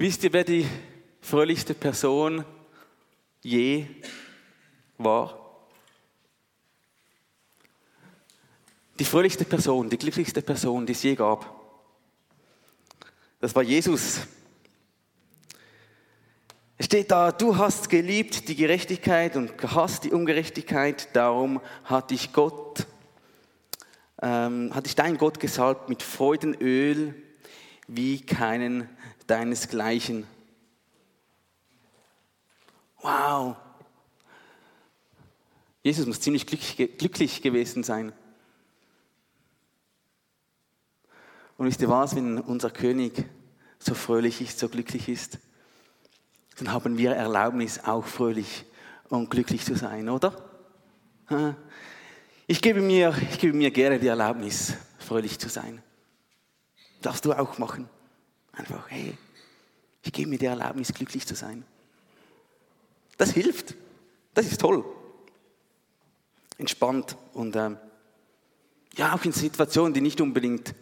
Wisst 0.00 0.22
ihr, 0.22 0.32
wer 0.32 0.44
die 0.44 0.64
fröhlichste 1.20 1.74
Person 1.74 2.44
je 3.42 3.84
war? 4.96 5.58
Die 9.00 9.04
fröhlichste 9.04 9.44
Person, 9.44 9.90
die 9.90 9.98
glücklichste 9.98 10.40
Person, 10.40 10.86
die 10.86 10.92
es 10.92 11.02
je 11.02 11.16
gab. 11.16 11.52
Das 13.40 13.56
war 13.56 13.64
Jesus. 13.64 14.20
Es 16.76 16.86
steht 16.86 17.10
da, 17.10 17.32
du 17.32 17.56
hast 17.56 17.90
geliebt 17.90 18.48
die 18.48 18.54
Gerechtigkeit 18.54 19.34
und 19.34 19.58
gehasst 19.58 20.04
die 20.04 20.12
Ungerechtigkeit, 20.12 21.08
darum 21.16 21.60
hat 21.82 22.12
dich 22.12 22.32
Gott, 22.32 22.86
ähm, 24.22 24.72
hat 24.72 24.86
dich 24.86 24.94
dein 24.94 25.18
Gott 25.18 25.40
gesalbt 25.40 25.88
mit 25.88 26.04
Freudenöl 26.04 27.20
wie 27.88 28.20
keinen 28.20 28.88
deinesgleichen. 29.28 30.26
Wow. 33.00 33.56
Jesus 35.84 36.06
muss 36.06 36.20
ziemlich 36.20 36.46
glücklich, 36.46 37.40
gewesen 37.40 37.84
sein. 37.84 38.12
Und 41.56 41.66
wisst 41.66 41.80
ihr 41.80 41.88
was, 41.88 42.16
wenn 42.16 42.38
unser 42.38 42.70
König 42.70 43.24
so 43.78 43.94
fröhlich 43.94 44.40
ist, 44.40 44.58
so 44.58 44.68
glücklich 44.68 45.08
ist, 45.08 45.38
dann 46.58 46.72
haben 46.72 46.98
wir 46.98 47.12
Erlaubnis, 47.12 47.78
auch 47.84 48.04
fröhlich 48.04 48.64
und 49.08 49.30
glücklich 49.30 49.64
zu 49.64 49.76
sein, 49.76 50.08
oder? 50.08 50.44
Ich 52.46 52.60
gebe 52.60 52.80
mir, 52.80 53.14
ich 53.30 53.38
gebe 53.38 53.56
mir 53.56 53.70
gerne 53.70 53.98
die 53.98 54.08
Erlaubnis, 54.08 54.74
fröhlich 54.98 55.38
zu 55.38 55.48
sein. 55.48 55.82
Darfst 57.00 57.24
du 57.24 57.32
auch 57.32 57.58
machen. 57.58 57.88
Einfach, 58.58 58.90
hey, 58.90 59.16
ich 60.02 60.12
gebe 60.12 60.28
mir 60.28 60.38
die 60.38 60.46
Erlaubnis, 60.46 60.92
glücklich 60.92 61.26
zu 61.26 61.34
sein. 61.34 61.64
Das 63.16 63.30
hilft. 63.30 63.74
Das 64.34 64.46
ist 64.46 64.60
toll. 64.60 64.84
Entspannt 66.58 67.16
und 67.34 67.54
ähm, 67.56 67.78
ja, 68.96 69.14
auch 69.14 69.24
in 69.24 69.32
Situationen, 69.32 69.94
die 69.94 70.00
nicht 70.00 70.20
unbedingt 70.20 70.74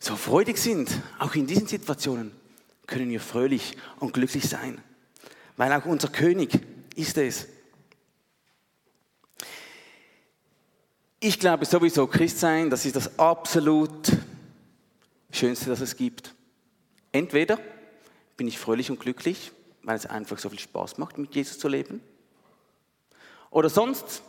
so 0.00 0.16
freudig 0.16 0.58
sind, 0.58 0.90
auch 1.18 1.34
in 1.34 1.46
diesen 1.46 1.68
Situationen 1.68 2.32
können 2.86 3.10
wir 3.10 3.20
fröhlich 3.20 3.76
und 4.00 4.12
glücklich 4.12 4.48
sein, 4.48 4.82
weil 5.56 5.72
auch 5.72 5.84
unser 5.84 6.08
König 6.08 6.58
ist 6.96 7.16
es. 7.16 7.46
Ich 11.20 11.38
glaube 11.38 11.64
sowieso, 11.64 12.06
Christsein, 12.08 12.70
das 12.70 12.86
ist 12.86 12.96
das 12.96 13.18
absolut 13.18 14.10
Schönste, 15.30 15.66
das 15.66 15.80
es 15.80 15.96
gibt. 15.96 16.34
Entweder 17.12 17.58
bin 18.36 18.46
ich 18.46 18.58
fröhlich 18.58 18.90
und 18.90 19.00
glücklich, 19.00 19.52
weil 19.82 19.96
es 19.96 20.06
einfach 20.06 20.38
so 20.38 20.48
viel 20.48 20.58
Spaß 20.58 20.98
macht, 20.98 21.18
mit 21.18 21.34
Jesus 21.34 21.58
zu 21.58 21.68
leben. 21.68 22.00
Oder 23.50 23.68
sonst 23.68 24.22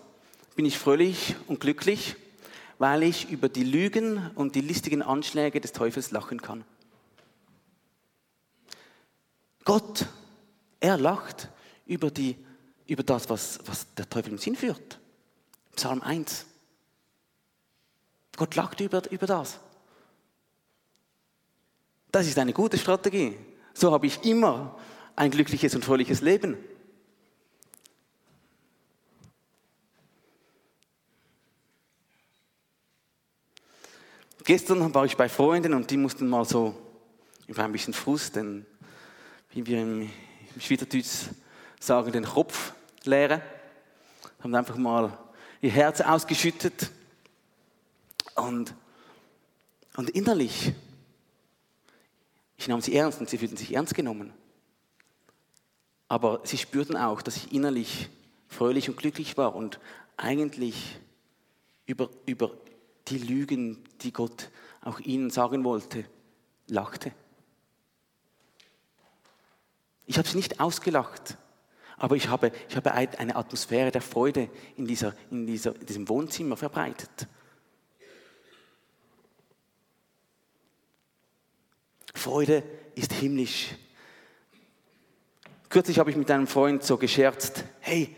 bin 0.56 0.66
ich 0.66 0.78
fröhlich 0.78 1.36
und 1.48 1.60
glücklich, 1.60 2.16
weil 2.80 3.04
ich 3.04 3.30
über 3.30 3.48
die 3.48 3.64
Lügen 3.64 4.32
und 4.36 4.56
die 4.56 4.62
listigen 4.62 5.02
Anschläge 5.02 5.62
des 5.62 5.72
Teufels 5.72 6.12
lachen 6.12 6.42
kann. 6.42 6.64
Gott, 9.64 10.08
er 10.80 10.98
lacht 10.98 11.50
über, 11.86 12.10
die, 12.10 12.36
über 12.88 13.04
das, 13.04 13.30
was, 13.30 13.60
was 13.66 13.94
der 13.94 14.10
Teufel 14.10 14.32
im 14.32 14.40
Sinn 14.40 14.56
führt. 14.56 15.00
Psalm 15.76 16.02
1. 16.02 16.48
Gott 18.36 18.56
lacht 18.56 18.80
über, 18.80 19.10
über 19.12 19.28
das. 19.28 19.60
Das 22.12 22.28
ist 22.28 22.38
eine 22.38 22.54
gute 22.54 22.78
Strategie. 22.78 23.38
So 23.74 23.92
habe 23.92 24.06
ich 24.06 24.24
immer 24.26 24.78
ein 25.16 25.32
glückliches 25.32 25.76
und 25.76 25.86
fröhliches 25.86 26.22
Leben. 26.22 26.58
Gestern 34.44 34.94
war 34.94 35.06
ich 35.06 35.16
bei 35.16 35.30
Freunden 35.30 35.74
und 35.74 35.90
die 35.92 35.98
mussten 35.98 36.28
mal 36.28 36.44
so 36.44 36.76
über 37.48 37.64
ein 37.64 37.72
bisschen 37.72 37.94
Frust, 37.94 38.36
denn 38.36 38.66
wie 39.52 39.66
wir 39.66 39.82
im, 39.82 40.02
im 40.56 40.62
Schweizerdeutsch 40.62 41.30
sagen, 41.80 42.12
den 42.12 42.26
Kopf 42.26 42.74
leeren. 43.04 43.42
Haben 44.40 44.56
einfach 44.56 44.78
mal 44.78 45.18
ihr 45.62 45.70
Herz 45.70 46.02
ausgeschüttet 46.02 46.90
und, 48.36 48.74
und 49.96 50.10
innerlich, 50.10 50.74
ich 52.62 52.68
nahm 52.68 52.80
sie 52.80 52.96
ernst 52.96 53.20
und 53.20 53.28
sie 53.28 53.40
fühlten 53.40 53.58
sich 53.58 53.74
ernst 53.74 53.96
genommen. 53.96 54.34
Aber 56.08 56.42
sie 56.44 56.60
spürten 56.60 56.96
auch, 56.96 57.24
dass 57.24 57.36
ich 57.36 57.54
innerlich 57.54 58.10
fröhlich 58.48 58.88
und 58.88 58.98
glücklich 58.98 59.36
war 59.36 59.56
und 59.56 59.80
eigentlich 60.16 61.00
über, 61.88 62.10
über 62.28 62.52
die 63.08 63.18
Lügen, 63.18 63.84
die 64.02 64.14
Gott 64.14 64.52
auch 64.82 65.00
ihnen 65.00 65.32
sagen 65.32 65.64
wollte, 65.64 66.06
lachte. 66.68 67.12
Ich 70.06 70.20
habe 70.20 70.28
sie 70.28 70.38
nicht 70.38 70.60
ausgelacht, 70.60 71.38
aber 71.98 72.16
ich 72.16 72.28
habe, 72.28 72.52
ich 72.70 72.76
habe 72.76 72.92
eine 72.92 73.36
Atmosphäre 73.36 73.90
der 73.90 74.02
Freude 74.02 74.52
in, 74.78 74.86
dieser, 74.86 75.16
in, 75.32 75.48
dieser, 75.48 75.76
in 75.76 75.86
diesem 75.88 76.10
Wohnzimmer 76.10 76.58
verbreitet. 76.58 77.28
Freude 82.22 82.64
ist 82.94 83.14
himmlisch. 83.14 83.70
Kürzlich 85.70 85.98
habe 85.98 86.12
ich 86.12 86.16
mit 86.16 86.30
einem 86.30 86.46
Freund 86.46 86.84
so 86.84 86.98
gescherzt, 86.98 87.64
hey, 87.80 88.16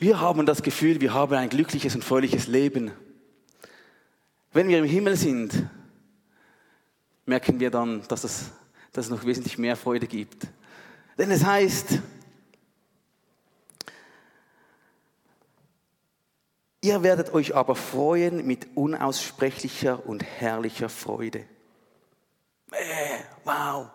wir 0.00 0.20
haben 0.20 0.44
das 0.44 0.62
Gefühl, 0.62 1.00
wir 1.00 1.14
haben 1.14 1.34
ein 1.34 1.50
glückliches 1.50 1.94
und 1.94 2.02
fröhliches 2.02 2.48
Leben. 2.48 2.90
Wenn 4.52 4.68
wir 4.68 4.78
im 4.78 4.84
Himmel 4.84 5.16
sind, 5.16 5.68
merken 7.26 7.60
wir 7.60 7.70
dann, 7.70 8.02
dass 8.08 8.24
es, 8.24 8.50
dass 8.92 9.06
es 9.06 9.10
noch 9.10 9.24
wesentlich 9.24 9.56
mehr 9.58 9.76
Freude 9.76 10.08
gibt. 10.08 10.48
Denn 11.16 11.30
es 11.30 11.44
heißt, 11.44 12.00
ihr 16.80 17.02
werdet 17.04 17.32
euch 17.34 17.54
aber 17.54 17.76
freuen 17.76 18.46
mit 18.46 18.66
unaussprechlicher 18.74 20.04
und 20.06 20.24
herrlicher 20.24 20.88
Freude. 20.88 21.44
Äh, 22.70 23.18
wow, 23.44 23.88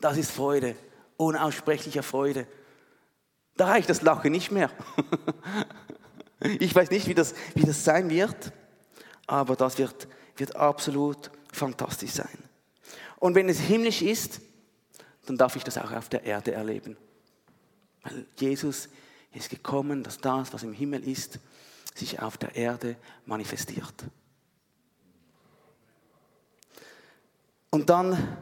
das 0.00 0.16
ist 0.16 0.30
Freude, 0.30 0.76
unaussprechlicher 1.16 2.02
Freude. 2.02 2.46
Da 3.56 3.66
reicht 3.66 3.90
das 3.90 4.02
Lachen 4.02 4.32
nicht 4.32 4.50
mehr. 4.50 4.70
Ich 6.40 6.72
weiß 6.72 6.92
nicht, 6.92 7.08
wie 7.08 7.14
das, 7.14 7.34
wie 7.56 7.64
das 7.64 7.82
sein 7.82 8.10
wird 8.10 8.52
aber 9.28 9.54
das 9.54 9.78
wird, 9.78 10.08
wird 10.36 10.56
absolut 10.56 11.30
fantastisch 11.52 12.10
sein. 12.10 12.38
Und 13.20 13.34
wenn 13.36 13.48
es 13.48 13.60
himmlisch 13.60 14.02
ist, 14.02 14.40
dann 15.26 15.36
darf 15.36 15.54
ich 15.54 15.62
das 15.62 15.78
auch 15.78 15.92
auf 15.92 16.08
der 16.08 16.24
Erde 16.24 16.52
erleben. 16.52 16.96
Weil 18.02 18.26
Jesus 18.36 18.88
ist 19.32 19.50
gekommen, 19.50 20.02
dass 20.02 20.18
das, 20.18 20.52
was 20.52 20.62
im 20.62 20.72
Himmel 20.72 21.06
ist, 21.06 21.38
sich 21.94 22.20
auf 22.20 22.38
der 22.38 22.56
Erde 22.56 22.96
manifestiert. 23.26 23.94
Und 27.70 27.90
dann, 27.90 28.36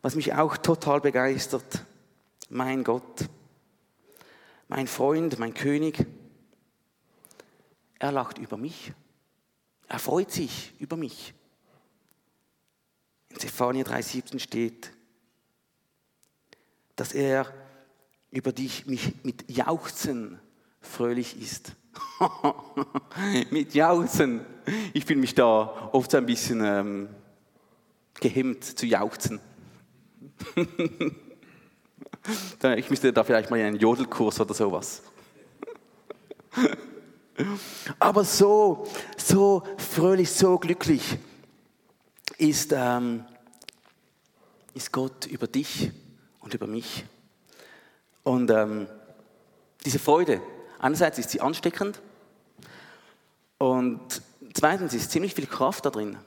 was 0.00 0.14
mich 0.14 0.34
auch 0.34 0.56
total 0.56 1.00
begeistert, 1.00 1.84
mein 2.48 2.84
Gott, 2.84 3.28
mein 4.68 4.86
Freund, 4.86 5.38
mein 5.38 5.54
König, 5.54 6.06
er 7.98 8.12
lacht 8.12 8.38
über 8.38 8.56
mich. 8.56 8.92
Er 9.86 9.98
freut 9.98 10.32
sich 10.32 10.74
über 10.80 10.96
mich. 10.96 11.34
In 13.28 13.38
Zephania 13.38 13.84
3,17 13.84 14.38
steht, 14.40 14.90
dass 16.96 17.12
er 17.12 17.46
über 18.30 18.52
dich 18.52 18.86
mich 18.86 19.12
mit 19.22 19.50
Jauchzen 19.50 20.40
fröhlich 20.80 21.40
ist. 21.40 21.72
mit 23.50 23.74
Jauchzen. 23.74 24.44
Ich 24.92 25.04
fühle 25.04 25.20
mich 25.20 25.34
da 25.34 25.90
oft 25.92 26.14
ein 26.14 26.26
bisschen 26.26 26.62
ähm, 26.64 27.08
gehemmt 28.20 28.64
zu 28.64 28.86
jauchzen. 28.86 29.40
ich 32.76 32.90
müsste 32.90 33.12
da 33.12 33.24
vielleicht 33.24 33.50
mal 33.50 33.60
einen 33.60 33.76
Jodelkurs 33.76 34.40
oder 34.40 34.54
sowas. 34.54 35.02
Aber 37.98 38.24
so, 38.24 38.86
so 39.16 39.62
fröhlich, 39.78 40.30
so 40.30 40.58
glücklich 40.58 41.18
ist, 42.38 42.72
ähm, 42.72 43.24
ist 44.74 44.92
Gott 44.92 45.26
über 45.26 45.46
dich 45.46 45.90
und 46.40 46.54
über 46.54 46.66
mich. 46.66 47.04
Und 48.22 48.50
ähm, 48.50 48.86
diese 49.84 49.98
Freude, 49.98 50.40
einerseits 50.78 51.18
ist 51.18 51.30
sie 51.30 51.40
ansteckend 51.40 52.00
und 53.58 54.22
zweitens 54.54 54.94
ist 54.94 55.10
ziemlich 55.10 55.34
viel 55.34 55.46
Kraft 55.46 55.84
da 55.86 55.90
drin. 55.90 56.18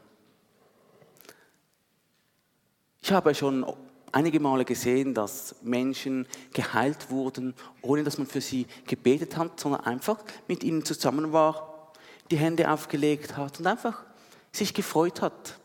Ich 3.06 3.12
habe 3.12 3.36
schon 3.36 3.64
einige 4.12 4.40
Male 4.40 4.66
gesehen, 4.66 5.14
dass 5.14 5.58
Menschen 5.62 6.28
geheilt 6.54 7.12
wurden, 7.12 7.54
ohne 7.84 8.04
dass 8.04 8.18
man 8.18 8.26
für 8.26 8.42
sie 8.42 8.66
gebetet 8.88 9.38
hat, 9.38 9.60
sondern 9.60 9.82
einfach 9.82 10.24
mit 10.48 10.64
ihnen 10.64 10.84
zusammen 10.84 11.32
war, 11.32 11.94
die 12.32 12.38
Hände 12.38 12.68
aufgelegt 12.68 13.38
hat 13.38 13.60
und 13.60 13.68
einfach 13.68 14.04
sich 14.52 14.74
gefreut 14.74 15.22
hat 15.22 15.60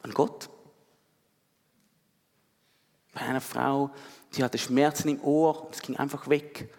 an 0.00 0.14
Gott. 0.14 0.48
Bei 3.12 3.20
einer 3.20 3.42
Frau, 3.42 3.90
die 4.32 4.42
hatte 4.42 4.56
Schmerzen 4.56 5.10
im 5.10 5.20
Ohr, 5.20 5.68
es 5.72 5.82
ging 5.82 5.98
einfach 5.98 6.26
weg. 6.26 6.74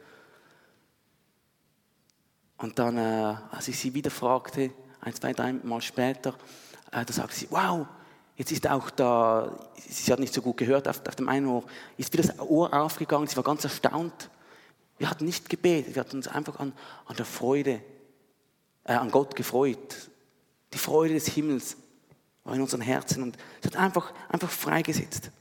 Und 2.57 2.79
dann, 2.79 2.97
äh, 2.97 3.35
als 3.51 3.67
ich 3.67 3.77
sie 3.77 3.93
wieder 3.93 4.09
fragte, 4.09 4.71
ein, 5.01 5.13
zwei, 5.13 5.33
drei 5.33 5.53
Mal 5.53 5.83
später, 5.83 6.33
äh, 6.91 7.05
da 7.05 7.13
sagte 7.13 7.35
sie, 7.35 7.47
wow, 7.51 7.85
jetzt 8.37 8.51
ist 8.51 8.67
auch 8.67 8.89
da, 8.91 9.59
sie 9.77 10.11
hat 10.11 10.19
nicht 10.19 10.33
so 10.33 10.41
gut 10.41 10.57
gehört 10.57 10.87
auf, 10.87 11.01
auf 11.05 11.15
dem 11.15 11.27
einen 11.27 11.47
Ohr, 11.47 11.63
ist 11.97 12.13
wieder 12.13 12.23
das 12.23 12.39
Ohr 12.39 12.73
aufgegangen, 12.73 13.27
sie 13.27 13.35
war 13.35 13.43
ganz 13.43 13.63
erstaunt. 13.63 14.29
Wir 14.99 15.09
hatten 15.09 15.25
nicht 15.25 15.49
gebetet, 15.49 15.95
wir 15.95 15.99
hatten 16.01 16.17
uns 16.17 16.27
einfach 16.27 16.59
an, 16.59 16.71
an 17.05 17.15
der 17.15 17.25
Freude, 17.25 17.81
äh, 18.85 18.93
an 18.93 19.11
Gott 19.11 19.35
gefreut. 19.35 20.09
Die 20.73 20.77
Freude 20.77 21.15
des 21.15 21.27
Himmels 21.27 21.77
war 22.43 22.53
in 22.55 22.61
unseren 22.61 22.81
Herzen 22.81 23.23
und 23.23 23.37
es 23.61 23.67
hat 23.67 23.75
einfach, 23.75 24.13
einfach 24.29 24.49
freigesetzt. 24.49 25.31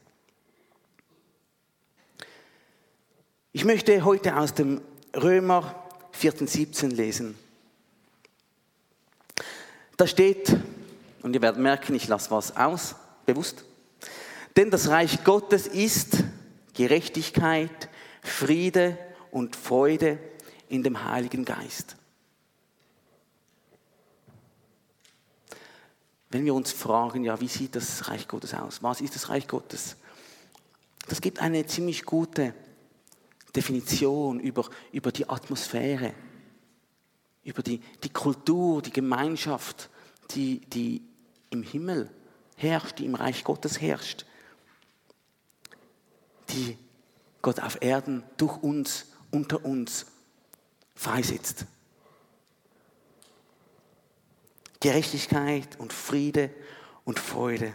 Ich 3.53 3.65
möchte 3.65 4.05
heute 4.05 4.37
aus 4.37 4.55
dem 4.55 4.81
Römer 5.15 5.83
14, 6.13 6.47
17 6.47 6.91
lesen. 6.91 7.39
Da 9.97 10.07
steht, 10.07 10.55
und 11.23 11.35
ihr 11.35 11.43
werdet 11.43 11.61
merken, 11.61 11.95
ich 11.95 12.09
lasse 12.09 12.31
was 12.31 12.57
aus, 12.57 12.95
bewusst. 13.25 13.65
Denn 14.57 14.71
das 14.71 14.89
Reich 14.89 15.25
Gottes 15.25 15.67
ist 15.67 16.25
Gerechtigkeit, 16.75 17.89
Friede 18.23 18.99
und 19.31 19.57
Freude 19.57 20.19
in 20.69 20.83
dem 20.83 21.05
Heiligen 21.05 21.45
Geist. 21.45 21.97
Wenn 26.31 26.45
wir 26.45 26.55
uns 26.55 26.73
fragen, 26.73 27.25
ja, 27.25 27.41
wie 27.41 27.49
sieht 27.49 27.77
das 27.77 28.09
Reich 28.09 28.27
Gottes 28.29 28.53
aus? 28.55 28.83
Was 28.83 29.01
ist 29.01 29.15
das 29.15 29.29
Reich 29.29 29.47
Gottes? 29.47 29.97
Das 31.09 31.21
gibt 31.21 31.39
eine 31.39 31.67
ziemlich 31.67 32.05
gute 32.05 32.53
Definition 33.55 34.41
über, 34.41 34.69
über 34.93 35.13
die 35.13 35.29
Atmosphäre, 35.29 36.15
über 37.45 37.63
die, 37.63 37.81
die 38.03 38.11
Kultur, 38.11 38.83
die 38.83 38.91
Gemeinschaft, 38.91 39.89
die, 40.33 40.61
die 40.61 41.03
im 41.51 41.63
Himmel 41.63 42.11
herrscht, 42.57 42.99
die 42.99 43.07
im 43.07 43.15
Reich 43.15 43.45
Gottes 43.45 43.81
herrscht, 43.81 44.25
die 46.51 46.79
Gott 47.43 47.61
auf 47.61 47.81
Erden 47.81 48.23
durch 48.37 48.63
uns, 48.63 49.07
unter 49.31 49.65
uns 49.65 50.07
freisetzt. 50.95 51.67
Gerechtigkeit 54.81 55.79
und 55.79 55.93
Friede 55.93 56.51
und 57.05 57.19
Freude. 57.19 57.73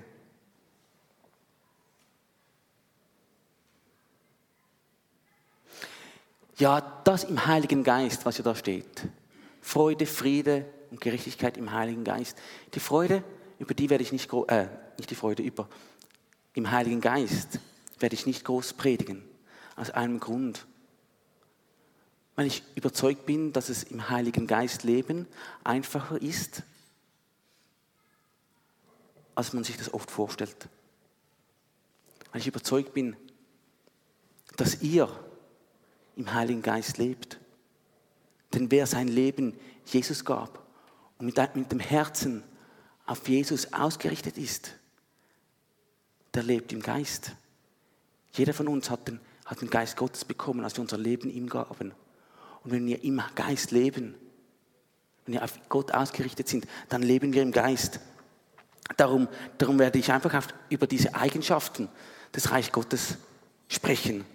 Ja, 6.57 7.01
das 7.05 7.23
im 7.23 7.47
Heiligen 7.47 7.83
Geist, 7.83 8.25
was 8.25 8.37
ja 8.37 8.43
da 8.43 8.53
steht. 8.53 9.07
Freude, 9.61 10.05
Friede 10.05 10.65
und 10.91 10.99
Gerechtigkeit 10.99 11.57
im 11.57 11.71
Heiligen 11.71 12.03
Geist. 12.03 12.37
Die 12.75 12.79
Freude, 12.79 13.23
über 13.57 13.73
die 13.73 13.89
werde 13.89 14.03
ich 14.03 14.11
nicht, 14.11 14.31
äh, 14.47 14.67
nicht 14.97 15.09
die 15.09 15.15
Freude, 15.15 15.41
über, 15.41 15.67
im 16.53 16.69
Heiligen 16.69 17.01
Geist 17.01 17.59
werde 17.99 18.13
ich 18.13 18.25
nicht 18.25 18.43
groß 18.43 18.73
predigen. 18.73 19.23
Aus 19.77 19.89
einem 19.89 20.19
Grund. 20.19 20.67
Weil 22.35 22.45
ich 22.45 22.63
überzeugt 22.75 23.25
bin, 23.25 23.53
dass 23.53 23.69
es 23.69 23.83
im 23.83 24.09
Heiligen 24.09 24.47
Geist 24.47 24.83
leben 24.83 25.27
einfacher 25.63 26.21
ist, 26.21 26.63
als 29.33 29.53
man 29.53 29.63
sich 29.63 29.77
das 29.77 29.93
oft 29.93 30.11
vorstellt. 30.11 30.67
Weil 32.31 32.41
ich 32.41 32.47
überzeugt 32.47 32.93
bin, 32.93 33.15
dass 34.57 34.81
ihr 34.81 35.09
im 36.17 36.33
Heiligen 36.33 36.61
Geist 36.61 36.97
lebt. 36.97 37.39
Denn 38.53 38.69
wer 38.71 38.85
sein 38.85 39.07
Leben 39.07 39.57
Jesus 39.85 40.25
gab 40.25 40.60
und 41.21 41.55
mit 41.55 41.71
dem 41.71 41.79
Herzen 41.79 42.43
auf 43.05 43.27
Jesus 43.27 43.73
ausgerichtet 43.73 44.37
ist, 44.37 44.73
der 46.33 46.43
lebt 46.43 46.71
im 46.73 46.81
Geist. 46.81 47.33
Jeder 48.33 48.53
von 48.53 48.67
uns 48.67 48.89
hat 48.89 49.07
den, 49.07 49.19
hat 49.45 49.61
den 49.61 49.69
Geist 49.69 49.97
Gottes 49.97 50.25
bekommen, 50.25 50.63
als 50.63 50.75
wir 50.75 50.81
unser 50.81 50.97
Leben 50.97 51.29
ihm 51.29 51.47
gaben. 51.49 51.93
Und 52.63 52.71
wenn 52.71 52.85
wir 52.85 53.03
im 53.03 53.21
Geist 53.35 53.71
leben, 53.71 54.15
wenn 55.25 55.35
wir 55.35 55.43
auf 55.43 55.57
Gott 55.69 55.93
ausgerichtet 55.93 56.47
sind, 56.47 56.67
dann 56.89 57.03
leben 57.03 57.33
wir 57.33 57.41
im 57.41 57.51
Geist. 57.51 57.99
Darum, 58.97 59.27
darum 59.57 59.79
werde 59.79 59.99
ich 59.99 60.11
einfach 60.11 60.47
über 60.69 60.87
diese 60.87 61.15
Eigenschaften 61.15 61.89
des 62.33 62.51
Reich 62.51 62.71
Gottes 62.71 63.17
sprechen 63.67 64.25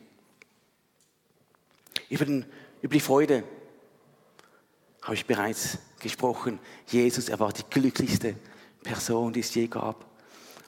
über, 2.09 2.25
den, 2.25 2.45
über 2.83 2.95
die 2.95 3.01
Freude 3.01 3.45
habe 5.03 5.15
ich 5.15 5.27
bereits 5.27 5.79
gesprochen. 6.01 6.59
Jesus, 6.87 7.29
er 7.29 7.41
war 7.41 7.53
die 7.53 7.65
glücklichste 7.69 8.37
Person, 8.83 9.33
die 9.33 9.41
es 9.41 9.55
je 9.55 9.67
gab. 9.67 10.05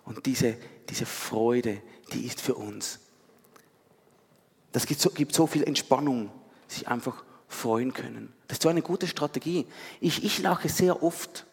Und 0.05 0.25
diese, 0.27 0.57
diese 0.89 1.07
Freude, 1.07 1.83
die 2.13 2.25
ist 2.25 2.41
für 2.41 2.55
uns. 2.55 3.01
Das 4.73 4.87
gibt 4.87 5.01
so, 5.01 5.11
gibt 5.11 5.35
so 5.35 5.47
viel 5.47 5.65
Entspannung, 5.65 6.31
sich 6.67 6.89
einfach 6.89 7.25
freuen 7.49 7.93
können. 7.93 8.33
Das 8.47 8.57
ist 8.57 8.63
so 8.63 8.69
eine 8.69 8.83
gute 8.83 9.07
Strategie. 9.07 9.67
Ich, 10.01 10.25
ich 10.25 10.39
lache 10.41 10.69
sehr 10.69 11.03
oft 11.03 11.47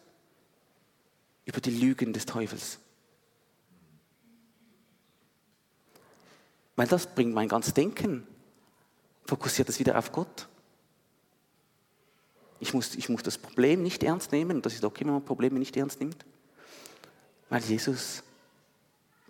über 1.44 1.60
die 1.60 1.70
Lügen 1.70 2.12
des 2.12 2.26
Teufels. 2.26 2.78
Weil 6.76 6.86
das 6.86 7.14
bringt 7.14 7.32
mein 7.32 7.48
ganzes 7.48 7.72
Denken 7.72 8.26
fokussiert 9.26 9.68
es 9.68 9.78
wieder 9.78 9.98
auf 9.98 10.12
Gott. 10.12 10.48
Ich 12.60 12.72
muss, 12.72 12.94
ich 12.94 13.08
muss 13.08 13.22
das 13.22 13.38
Problem 13.38 13.82
nicht 13.82 14.02
ernst 14.02 14.32
nehmen. 14.32 14.62
Das 14.62 14.74
ist 14.74 14.84
okay, 14.84 15.04
wenn 15.04 15.12
man 15.12 15.24
Probleme 15.24 15.58
nicht 15.58 15.76
ernst 15.76 16.00
nimmt. 16.00 16.24
Weil 17.48 17.62
Jesus, 17.62 18.22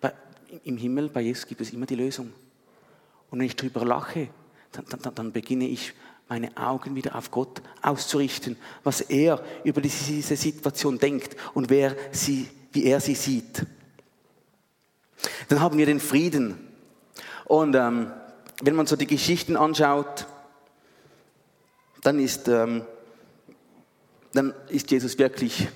bei, 0.00 0.12
im 0.64 0.76
Himmel, 0.76 1.08
bei 1.08 1.22
Jesus 1.22 1.46
gibt 1.46 1.60
es 1.60 1.72
immer 1.72 1.86
die 1.86 1.96
Lösung. 1.96 2.32
Und 3.30 3.38
wenn 3.38 3.46
ich 3.46 3.56
darüber 3.56 3.84
lache, 3.84 4.28
dann, 4.72 4.84
dann, 5.02 5.14
dann 5.14 5.32
beginne 5.32 5.66
ich 5.66 5.94
meine 6.28 6.56
Augen 6.56 6.94
wieder 6.94 7.14
auf 7.14 7.30
Gott 7.30 7.62
auszurichten, 7.82 8.56
was 8.82 9.00
er 9.00 9.42
über 9.64 9.80
diese 9.80 10.36
Situation 10.36 10.98
denkt 10.98 11.36
und 11.54 11.70
wer 11.70 11.96
sie, 12.10 12.48
wie 12.72 12.84
er 12.84 13.00
sie 13.00 13.14
sieht. 13.14 13.64
Dann 15.48 15.60
haben 15.60 15.78
wir 15.78 15.86
den 15.86 16.00
Frieden. 16.00 16.58
Und 17.44 17.74
ähm, 17.76 18.12
wenn 18.62 18.74
man 18.74 18.86
so 18.86 18.96
die 18.96 19.06
Geschichten 19.06 19.56
anschaut, 19.56 20.26
dann 22.02 22.18
ist, 22.18 22.48
ähm, 22.48 22.84
dann 24.36 24.54
ist 24.68 24.90
Jesus 24.90 25.18
wirklich 25.18 25.68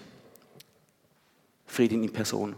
Frieden 1.66 2.02
in 2.02 2.12
Person. 2.12 2.56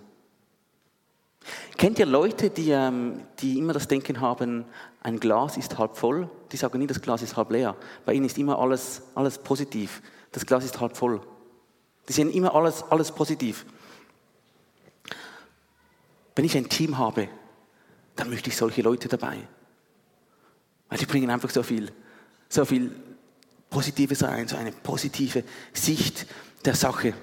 Kennt 1.76 1.98
ihr 1.98 2.06
Leute, 2.06 2.50
die, 2.50 2.70
ähm, 2.70 3.22
die 3.40 3.58
immer 3.58 3.72
das 3.72 3.88
Denken 3.88 4.20
haben, 4.20 4.64
ein 5.02 5.18
Glas 5.18 5.56
ist 5.56 5.78
halb 5.78 5.96
voll? 5.96 6.30
Die 6.52 6.56
sagen 6.56 6.78
nie, 6.78 6.86
das 6.86 7.00
Glas 7.00 7.22
ist 7.22 7.36
halb 7.36 7.50
leer. 7.50 7.76
Bei 8.04 8.14
ihnen 8.14 8.26
ist 8.26 8.38
immer 8.38 8.58
alles, 8.58 9.02
alles 9.14 9.38
positiv. 9.38 10.02
Das 10.30 10.46
Glas 10.46 10.64
ist 10.64 10.80
halb 10.80 10.96
voll. 10.96 11.20
Die 12.08 12.12
sehen 12.12 12.30
immer 12.30 12.54
alles, 12.54 12.82
alles 12.84 13.12
positiv. 13.12 13.66
Wenn 16.34 16.44
ich 16.44 16.56
ein 16.56 16.68
Team 16.68 16.98
habe, 16.98 17.28
dann 18.16 18.30
möchte 18.30 18.48
ich 18.48 18.56
solche 18.56 18.82
Leute 18.82 19.08
dabei. 19.08 19.38
Weil 20.88 20.98
die 20.98 21.06
bringen 21.06 21.30
einfach 21.30 21.50
so 21.50 21.62
viel, 21.62 21.90
so 22.48 22.64
viel 22.64 22.94
Positives 23.72 24.22
rein, 24.22 24.46
so 24.46 24.56
eine 24.56 24.70
positive 24.70 25.42
Sicht 25.72 26.26
der 26.64 26.74
Sache. 26.74 27.14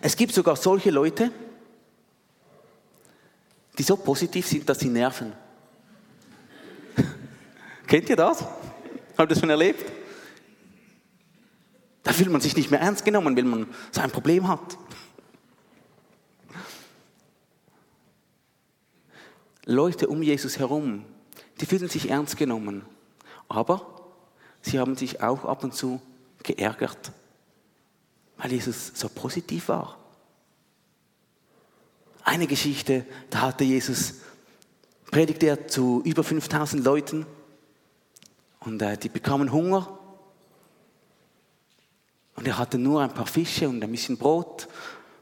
Es 0.00 0.16
gibt 0.16 0.32
sogar 0.32 0.54
solche 0.54 0.90
Leute, 0.90 1.32
die 3.76 3.82
so 3.82 3.96
positiv 3.96 4.46
sind, 4.46 4.68
dass 4.68 4.78
sie 4.78 4.88
nerven. 4.88 5.32
Kennt 7.86 8.08
ihr 8.08 8.16
das? 8.16 8.40
Habt 8.40 9.18
ihr 9.18 9.26
das 9.26 9.40
schon 9.40 9.50
erlebt? 9.50 9.84
Da 12.04 12.12
fühlt 12.12 12.30
man 12.30 12.40
sich 12.40 12.56
nicht 12.56 12.70
mehr 12.70 12.80
ernst 12.80 13.04
genommen, 13.04 13.36
wenn 13.36 13.48
man 13.48 13.66
so 13.90 14.00
ein 14.00 14.12
Problem 14.12 14.46
hat. 14.46 14.78
Leute 19.64 20.06
um 20.06 20.22
Jesus 20.22 20.60
herum, 20.60 21.04
die 21.60 21.66
fühlen 21.66 21.88
sich 21.88 22.08
ernst 22.10 22.36
genommen. 22.36 22.84
Aber 23.48 23.95
sie 24.66 24.78
haben 24.78 24.96
sich 24.96 25.22
auch 25.22 25.44
ab 25.44 25.64
und 25.64 25.74
zu 25.74 26.00
geärgert, 26.42 27.12
weil 28.36 28.52
Jesus 28.52 28.92
so 28.94 29.08
positiv 29.08 29.68
war. 29.68 29.96
Eine 32.24 32.46
Geschichte, 32.46 33.06
da 33.30 33.42
hatte 33.42 33.64
Jesus, 33.64 34.14
predigt 35.10 35.42
er 35.44 35.68
zu 35.68 36.02
über 36.04 36.24
5000 36.24 36.84
Leuten 36.84 37.24
und 38.60 38.82
äh, 38.82 38.98
die 38.98 39.08
bekamen 39.08 39.52
Hunger. 39.52 39.98
Und 42.34 42.46
er 42.46 42.58
hatte 42.58 42.76
nur 42.76 43.00
ein 43.02 43.14
paar 43.14 43.26
Fische 43.26 43.68
und 43.68 43.82
ein 43.82 43.90
bisschen 43.90 44.18
Brot, 44.18 44.68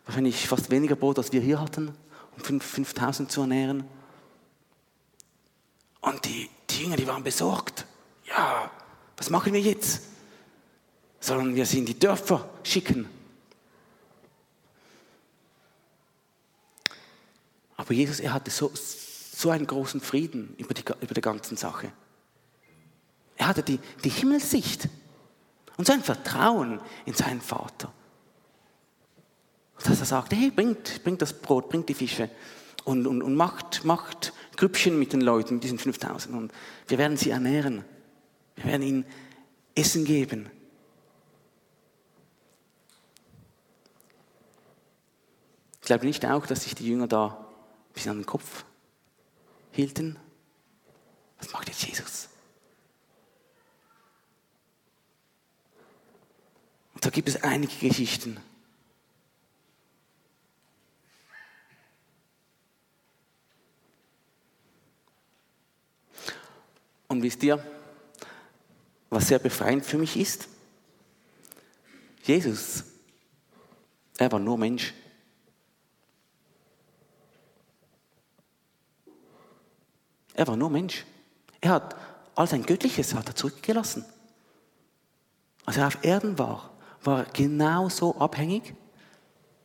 wahrscheinlich 0.07 0.49
fast 0.49 0.71
weniger 0.71 0.97
Brot, 0.97 1.19
als 1.19 1.33
wir 1.33 1.43
hier 1.43 1.61
hatten, 1.61 1.95
um 2.37 2.61
5000 2.61 3.31
zu 3.31 3.43
ernähren. 3.43 3.85
Und 6.01 6.25
die, 6.25 6.49
die 6.71 6.83
Jünger, 6.83 6.97
die 6.97 7.07
waren 7.07 7.23
besorgt. 7.23 7.87
Ja, 8.27 8.71
was 9.17 9.31
machen 9.31 9.53
wir 9.53 9.61
jetzt? 9.61 10.03
Sollen 11.21 11.55
wir 11.55 11.67
sie 11.67 11.79
in 11.79 11.87
die 11.87 11.99
Dörfer 11.99 12.49
schicken? 12.63 13.09
Aber 17.77 17.93
Jesus, 17.93 18.21
er 18.21 18.33
hatte 18.33 18.51
so, 18.51 18.71
so 18.75 19.51
einen 19.51 19.67
großen 19.67 20.01
Frieden 20.01 20.55
über 20.59 20.75
die, 20.75 20.85
über 21.01 21.15
die 21.15 21.21
ganze 21.21 21.57
Sache. 21.57 21.93
Er 23.37 23.49
hatte 23.49 23.63
die, 23.63 23.79
die 24.05 24.11
Himmelssicht 24.11 24.89
und 25.77 25.87
sein 25.87 26.03
Vertrauen 26.03 26.81
in 27.05 27.15
seinen 27.15 27.41
Vater. 27.41 27.93
Dass 29.83 29.99
er 29.99 30.07
sagte, 30.07 30.37
hey, 30.37 30.51
bringt, 30.51 31.03
bringt 31.03 31.21
das 31.21 31.33
Brot, 31.33 31.69
bringt 31.69 31.89
die 31.89 31.95
Fische 31.95 32.31
und, 32.85 33.07
und, 33.07 33.23
und 33.23 33.35
macht, 33.35 33.85
macht 33.85 34.33
Grüppchen 34.57 34.99
mit 34.99 35.13
den 35.13 35.21
Leuten, 35.21 35.55
mit 35.55 35.65
diesen 35.65 35.79
5000 35.79 36.35
und 36.35 36.53
wir 36.87 36.99
werden 36.99 37.17
sie 37.17 37.31
ernähren. 37.31 37.85
Wir 38.57 38.65
werden 38.65 38.83
ihnen 38.83 39.07
Essen 39.75 40.05
geben. 40.05 40.51
Ich 45.81 45.87
glaube 45.87 46.07
nicht 46.07 46.25
auch, 46.25 46.47
dass 46.47 46.65
sich 46.65 46.75
die 46.75 46.87
Jünger 46.87 47.07
da 47.07 47.27
ein 47.29 47.93
bisschen 47.93 48.13
an 48.13 48.19
den 48.21 48.27
Kopf 48.27 48.65
hielten. 49.71 50.19
Was 51.39 51.53
macht 51.53 51.69
jetzt 51.69 51.87
Jesus? 51.87 52.29
Und 56.95 57.05
da 57.05 57.11
gibt 57.11 57.29
es 57.29 57.43
einige 57.43 57.75
Geschichten. 57.87 58.41
Und 67.09 67.23
wisst 67.23 67.43
ihr, 67.43 67.63
was 69.15 69.29
sehr 69.29 69.39
befreiend 69.39 69.85
für 69.85 69.99
mich 69.99 70.17
ist? 70.17 70.49
Jesus, 72.25 72.85
er 74.19 74.31
war 74.33 74.39
nur 74.39 74.59
Mensch. 74.59 74.95
Er 80.35 80.47
war 80.47 80.57
nur 80.57 80.71
Mensch. 80.71 81.05
Er 81.61 81.71
hat 81.71 81.97
all 82.35 82.49
sein 82.49 82.65
Göttliches 82.65 83.15
hat 83.15 83.29
er 83.29 83.37
zurückgelassen. 83.37 84.05
Als 85.65 85.77
er 85.77 85.87
auf 85.87 86.03
Erden 86.03 86.39
war, 86.39 86.71
war 87.03 87.21
er 87.21 87.33
genauso 87.33 88.17
abhängig 88.19 88.75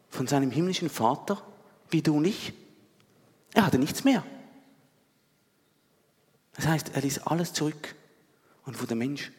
von 0.09 0.27
seinem 0.27 0.51
himmlischen 0.51 0.89
Vater 0.89 1.41
wie 1.89 2.01
du 2.01 2.17
und 2.17 2.25
ich. 2.25 2.53
Er 3.53 3.65
hatte 3.65 3.79
nichts 3.79 4.03
mehr. 4.03 4.23
Das 6.53 6.67
heißt, 6.67 6.91
er 6.93 7.01
ließ 7.01 7.19
alles 7.19 7.53
zurück 7.53 7.95
und 8.65 8.79
wurde 8.79 8.95
Mensch. 8.95 9.31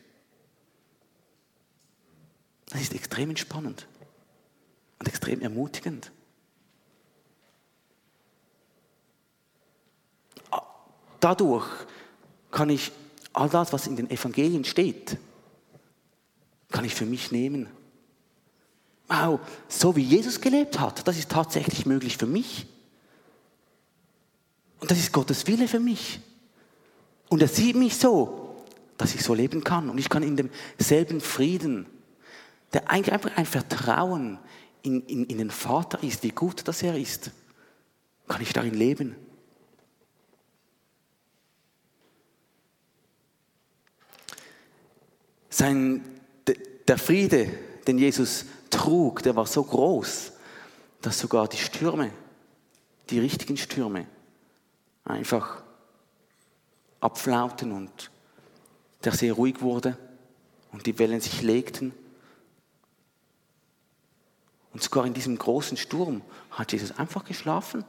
Das 2.70 2.80
ist 2.80 2.94
extrem 2.94 3.30
entspannend 3.30 3.86
und 4.98 5.08
extrem 5.08 5.40
ermutigend. 5.40 6.12
Dadurch 11.18 11.66
kann 12.50 12.70
ich 12.70 12.92
all 13.32 13.48
das, 13.48 13.72
was 13.72 13.86
in 13.86 13.96
den 13.96 14.10
Evangelien 14.10 14.64
steht, 14.64 15.18
kann 16.70 16.84
ich 16.84 16.94
für 16.94 17.04
mich 17.04 17.30
nehmen. 17.30 17.68
Wow, 19.08 19.40
so 19.68 19.96
wie 19.96 20.02
Jesus 20.02 20.40
gelebt 20.40 20.78
hat, 20.78 21.06
das 21.06 21.18
ist 21.18 21.30
tatsächlich 21.30 21.84
möglich 21.84 22.16
für 22.16 22.26
mich. 22.26 22.66
Und 24.78 24.90
das 24.90 24.98
ist 24.98 25.12
Gottes 25.12 25.46
Wille 25.46 25.68
für 25.68 25.80
mich. 25.80 26.20
Und 27.28 27.42
er 27.42 27.48
sieht 27.48 27.76
mich 27.76 27.96
so, 27.96 28.64
dass 28.96 29.14
ich 29.14 29.22
so 29.22 29.34
leben 29.34 29.62
kann. 29.62 29.90
Und 29.90 29.98
ich 29.98 30.08
kann 30.08 30.22
in 30.22 30.36
demselben 30.36 31.20
Frieden, 31.20 31.86
der 32.72 32.88
eigentlich 32.90 33.12
einfach 33.12 33.36
ein 33.36 33.46
Vertrauen 33.46 34.38
in, 34.82 35.02
in, 35.06 35.26
in 35.26 35.38
den 35.38 35.50
Vater 35.50 36.02
ist, 36.02 36.22
wie 36.22 36.30
gut 36.30 36.66
das 36.68 36.82
er 36.82 36.96
ist, 36.96 37.32
kann 38.28 38.40
ich 38.40 38.52
darin 38.52 38.74
leben. 38.74 39.16
Sein, 45.48 46.04
der 46.86 46.96
Friede, 46.96 47.50
den 47.86 47.98
Jesus 47.98 48.46
trug, 48.70 49.22
der 49.22 49.34
war 49.36 49.46
so 49.46 49.62
groß, 49.62 50.32
dass 51.02 51.18
sogar 51.18 51.48
die 51.48 51.56
Stürme, 51.56 52.12
die 53.10 53.18
richtigen 53.18 53.56
Stürme, 53.56 54.06
einfach 55.04 55.62
abflauten 57.00 57.72
und 57.72 58.10
der 59.04 59.12
See 59.12 59.30
ruhig 59.30 59.60
wurde 59.60 59.96
und 60.72 60.86
die 60.86 60.98
Wellen 60.98 61.20
sich 61.20 61.42
legten. 61.42 61.92
Und 64.72 64.82
sogar 64.82 65.06
in 65.06 65.14
diesem 65.14 65.36
großen 65.36 65.76
Sturm 65.76 66.22
hat 66.50 66.72
Jesus 66.72 66.92
einfach 66.92 67.24
geschlafen. 67.24 67.84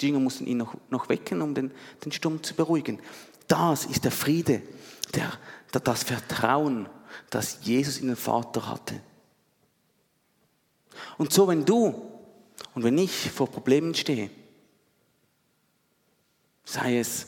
Die 0.00 0.08
Jünger 0.08 0.20
mussten 0.20 0.46
ihn 0.46 0.58
noch, 0.58 0.74
noch 0.90 1.08
wecken, 1.08 1.42
um 1.42 1.54
den, 1.54 1.72
den 2.04 2.12
Sturm 2.12 2.42
zu 2.42 2.54
beruhigen. 2.54 3.00
Das 3.46 3.86
ist 3.86 4.04
der 4.04 4.12
Friede, 4.12 4.62
der, 5.14 5.32
das 5.80 6.02
Vertrauen, 6.02 6.88
das 7.30 7.58
Jesus 7.62 7.98
in 7.98 8.08
den 8.08 8.16
Vater 8.16 8.68
hatte. 8.68 9.00
Und 11.16 11.32
so, 11.32 11.48
wenn 11.48 11.64
du 11.64 12.10
und 12.74 12.84
wenn 12.84 12.98
ich 12.98 13.30
vor 13.30 13.48
Problemen 13.48 13.94
stehe, 13.94 14.30
sei 16.64 16.98
es 16.98 17.26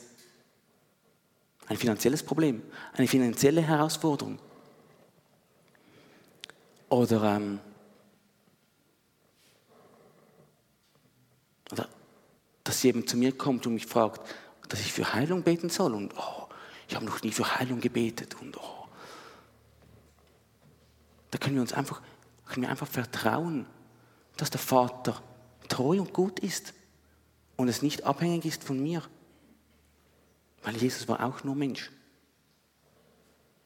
ein 1.67 1.77
finanzielles 1.77 2.21
Problem, 2.21 2.61
eine 2.93 3.07
finanzielle 3.07 3.61
Herausforderung 3.61 4.39
oder, 6.89 7.35
ähm, 7.35 7.59
oder 11.71 11.87
dass 12.71 12.83
jemand 12.83 13.09
zu 13.09 13.17
mir 13.17 13.37
kommt 13.37 13.67
und 13.67 13.73
mich 13.73 13.85
fragt, 13.85 14.21
dass 14.69 14.79
ich 14.79 14.93
für 14.93 15.13
Heilung 15.13 15.43
beten 15.43 15.69
soll 15.69 15.93
und 15.93 16.13
oh, 16.17 16.47
ich 16.87 16.95
habe 16.95 17.03
noch 17.03 17.21
nie 17.21 17.33
für 17.33 17.59
Heilung 17.59 17.81
gebetet 17.81 18.37
und 18.39 18.55
oh. 18.55 18.87
Da 21.31 21.37
können 21.37 21.55
wir 21.55 21.61
uns 21.61 21.73
einfach, 21.73 22.01
können 22.45 22.61
wir 22.61 22.69
einfach 22.69 22.87
vertrauen, 22.87 23.65
dass 24.37 24.51
der 24.51 24.61
Vater 24.61 25.21
treu 25.67 25.99
und 25.99 26.13
gut 26.13 26.39
ist 26.39 26.73
und 27.57 27.67
es 27.67 27.81
nicht 27.81 28.05
abhängig 28.05 28.45
ist 28.45 28.63
von 28.63 28.81
mir. 28.81 29.03
Weil 30.63 30.77
Jesus 30.77 31.09
war 31.09 31.25
auch 31.25 31.43
nur 31.43 31.55
Mensch. 31.55 31.91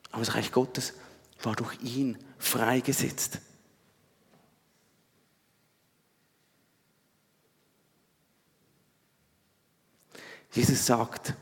Aber 0.09 0.25
das 0.25 0.33
Reich 0.33 0.51
Gottes 0.51 0.95
war 1.43 1.55
durch 1.55 1.79
ihn 1.83 2.17
freigesetzt. 2.39 3.37
Jesus 10.55 10.85
sagt, 10.85 11.33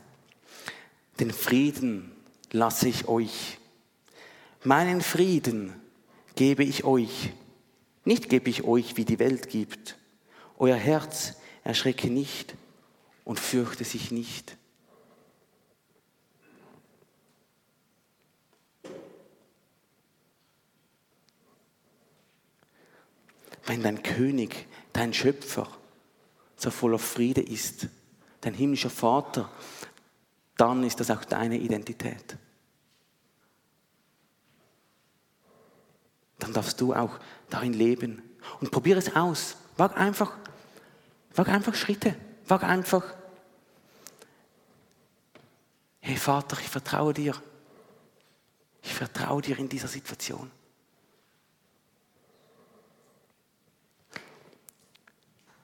den 1.20 1.32
Frieden 1.32 2.12
lasse 2.52 2.90
ich 2.90 3.08
euch. 3.08 3.60
Meinen 4.64 5.02
Frieden 5.02 5.80
gebe 6.36 6.64
ich 6.64 6.84
euch. 6.84 7.32
Nicht 8.06 8.28
gebe 8.28 8.50
ich 8.50 8.64
euch, 8.64 8.98
wie 8.98 9.06
die 9.06 9.20
Welt 9.20 9.50
gibt. 9.50 10.00
Euer 10.58 10.76
Herz 10.76 11.36
erschrecke 11.64 12.10
nicht 12.10 12.56
und 13.24 13.40
fürchte 13.40 13.84
sich 13.84 14.10
nicht. 14.10 14.58
Wenn 23.68 23.84
dein 23.84 24.02
König, 24.02 24.66
dein 24.92 25.14
Schöpfer 25.14 25.68
so 26.58 26.72
voller 26.72 27.00
Friede 27.00 27.42
ist, 27.42 27.90
dein 28.46 28.54
himmlischer 28.54 28.90
Vater, 28.90 29.50
dann 30.58 30.84
ist 30.84 31.00
das 31.00 31.10
auch 31.10 31.24
deine 31.26 31.58
Identität. 31.58 32.38
Dann 36.40 36.54
darfst 36.54 36.80
du 36.82 36.94
auch 36.94 37.20
darin 37.50 37.74
leben. 37.74 38.22
Und 38.60 38.72
probiere 38.72 39.00
es 39.00 39.16
aus. 39.16 39.56
Wag 39.78 39.98
einfach, 39.98 40.34
wag 41.36 41.48
einfach 41.48 41.74
Schritte. 41.74 42.16
Wag 42.48 42.64
einfach, 42.64 43.04
hey 46.02 46.18
Vater, 46.18 46.58
ich 46.60 46.68
vertraue 46.68 47.14
dir. 47.14 47.34
Ich 48.82 48.94
vertraue 48.94 49.42
dir 49.42 49.58
in 49.58 49.70
dieser 49.70 49.88
Situation. 49.88 50.52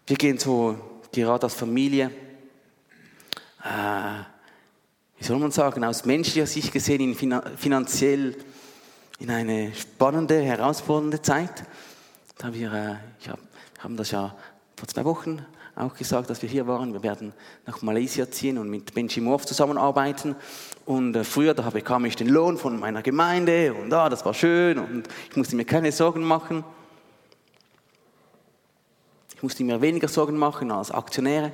Wir 0.08 0.16
gehen 0.16 0.40
so 0.40 1.02
gerade 1.12 1.44
als 1.44 1.54
Familie, 1.54 2.10
äh, 3.64 4.24
wie 5.18 5.19
soll 5.30 5.38
man 5.38 5.52
sagen, 5.52 5.84
aus 5.84 6.06
menschlicher 6.06 6.48
Sicht 6.48 6.74
gesehen 6.74 7.02
in 7.02 7.44
finanziell 7.56 8.36
in 9.20 9.30
eine 9.30 9.72
spannende, 9.76 10.42
herausfordernde 10.42 11.22
Zeit. 11.22 11.66
Da 12.40 12.52
wir, 12.52 12.74
äh, 12.74 12.96
ich 13.22 13.30
hab, 13.30 13.38
haben 13.78 13.96
das 13.96 14.10
ja 14.10 14.36
vor 14.76 14.88
zwei 14.88 15.06
Wochen 15.06 15.46
auch 15.76 15.94
gesagt, 15.94 16.32
dass 16.32 16.42
wir 16.42 16.50
hier 16.50 16.66
waren. 16.66 16.94
Wir 16.94 17.04
werden 17.04 17.32
nach 17.68 17.84
Malaysia 17.84 18.32
ziehen 18.32 18.58
und 18.58 18.72
mit 18.72 18.96
Benji 18.96 19.22
Morph 19.22 19.46
zusammenarbeiten. 19.46 20.36
Und 20.88 21.16
äh, 21.16 21.24
früher, 21.24 21.54
da 21.54 21.70
bekam 21.70 22.06
ich 22.06 22.16
den 22.16 22.30
Lohn 22.30 22.58
von 22.58 22.80
meiner 22.80 23.04
Gemeinde 23.04 23.76
und 23.76 23.94
ah, 23.94 24.10
das 24.10 24.26
war 24.26 24.34
schön 24.34 24.80
und 24.80 25.08
ich 25.30 25.36
musste 25.36 25.56
mir 25.56 25.66
keine 25.66 25.92
Sorgen 25.92 26.24
machen. 26.24 26.64
Ich 29.36 29.44
musste 29.44 29.64
mir 29.64 29.80
weniger 29.80 30.08
Sorgen 30.08 30.38
machen 30.38 30.72
als 30.72 30.90
Aktionäre. 30.90 31.52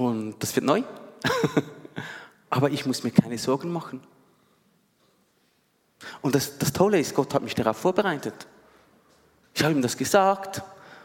Und 0.00 0.36
das 0.38 0.56
wird 0.56 0.64
neu. 0.64 0.82
Aber 2.50 2.70
ich 2.70 2.86
muss 2.86 3.04
mir 3.04 3.10
keine 3.10 3.36
Sorgen 3.36 3.70
machen. 3.70 4.00
Und 6.22 6.34
das, 6.34 6.56
das 6.56 6.72
Tolle 6.72 6.98
ist, 6.98 7.14
Gott 7.14 7.34
hat 7.34 7.42
mich 7.42 7.54
darauf 7.54 7.76
vorbereitet. 7.76 8.46
Ich 9.52 9.62
habe 9.62 9.74
ihm 9.74 9.82
das 9.82 9.98
gesagt. 9.98 10.62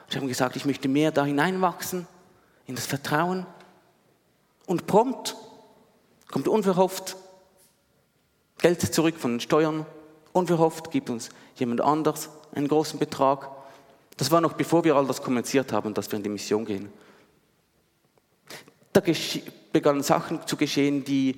Ich 0.07 0.15
habe 0.15 0.25
ihm 0.25 0.29
gesagt, 0.29 0.55
ich 0.55 0.63
möchte 0.63 0.87
mehr 0.87 1.11
da 1.11 1.25
hineinwachsen, 1.25 2.07
in 2.67 2.75
das 2.75 2.85
Vertrauen. 2.85 3.45
Und 4.65 4.87
prompt 4.87 5.35
kommt 6.31 6.47
unverhofft 6.47 7.17
Geld 8.59 8.81
zurück 8.81 9.17
von 9.17 9.33
den 9.33 9.39
Steuern. 9.41 9.85
Unverhofft 10.31 10.89
gibt 10.89 11.09
uns 11.09 11.31
jemand 11.55 11.81
anders 11.81 12.29
einen 12.53 12.69
großen 12.69 12.97
Betrag. 12.97 13.49
Das 14.15 14.31
war 14.31 14.39
noch 14.39 14.53
bevor 14.53 14.85
wir 14.85 14.95
all 14.95 15.05
das 15.05 15.21
kommuniziert 15.21 15.73
haben, 15.73 15.93
dass 15.93 16.09
wir 16.09 16.15
in 16.15 16.23
die 16.23 16.29
Mission 16.29 16.63
gehen. 16.63 16.93
Da 18.95 19.01
begannen 19.73 20.03
Sachen 20.03 20.47
zu 20.47 20.55
geschehen, 20.55 21.03
die, 21.03 21.37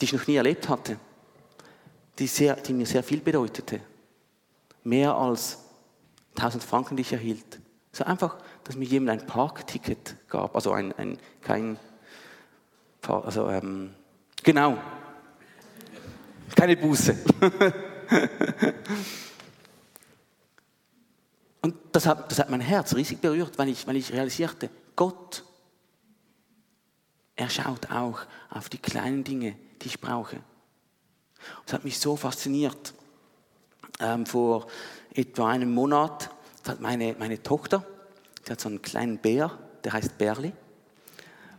die 0.00 0.04
ich 0.06 0.14
noch 0.14 0.26
nie 0.26 0.36
erlebt 0.36 0.70
hatte, 0.70 0.98
die, 2.18 2.26
sehr, 2.26 2.56
die 2.56 2.72
mir 2.72 2.86
sehr 2.86 3.02
viel 3.02 3.20
bedeutete. 3.20 3.82
Mehr 4.82 5.14
als 5.14 5.58
1000 6.36 6.64
Franken, 6.64 6.96
die 6.96 7.02
ich 7.02 7.12
erhielt. 7.12 7.60
So 7.92 8.04
einfach, 8.04 8.38
dass 8.64 8.76
mir 8.76 8.86
jemand 8.86 9.20
ein 9.20 9.26
Parkticket 9.26 10.16
gab, 10.30 10.54
also 10.54 10.72
ein, 10.72 10.94
ein 10.94 11.18
kein, 11.42 11.78
also 13.06 13.50
ähm, 13.50 13.94
genau, 14.42 14.78
keine 16.54 16.78
Buße. 16.78 17.14
Und 21.60 21.74
das 21.92 22.06
hat, 22.06 22.30
das 22.30 22.38
hat 22.38 22.48
mein 22.48 22.62
Herz 22.62 22.94
riesig 22.94 23.20
berührt, 23.20 23.58
weil 23.58 23.68
ich, 23.68 23.86
weil 23.86 23.96
ich 23.96 24.14
realisierte, 24.14 24.70
Gott, 24.94 25.44
er 27.36 27.50
schaut 27.50 27.90
auch 27.90 28.20
auf 28.50 28.68
die 28.68 28.78
kleinen 28.78 29.22
Dinge, 29.22 29.56
die 29.82 29.88
ich 29.88 30.00
brauche. 30.00 30.40
Das 31.66 31.74
hat 31.74 31.84
mich 31.84 31.98
so 31.98 32.16
fasziniert. 32.16 32.94
Ähm, 34.00 34.26
vor 34.26 34.66
etwa 35.14 35.50
einem 35.50 35.72
Monat 35.72 36.30
hat 36.66 36.80
meine, 36.80 37.14
meine 37.18 37.42
Tochter, 37.42 37.86
die 38.46 38.52
hat 38.52 38.60
so 38.60 38.68
einen 38.68 38.82
kleinen 38.82 39.18
Bär, 39.18 39.56
der 39.84 39.92
heißt 39.92 40.18
Bärli. 40.18 40.52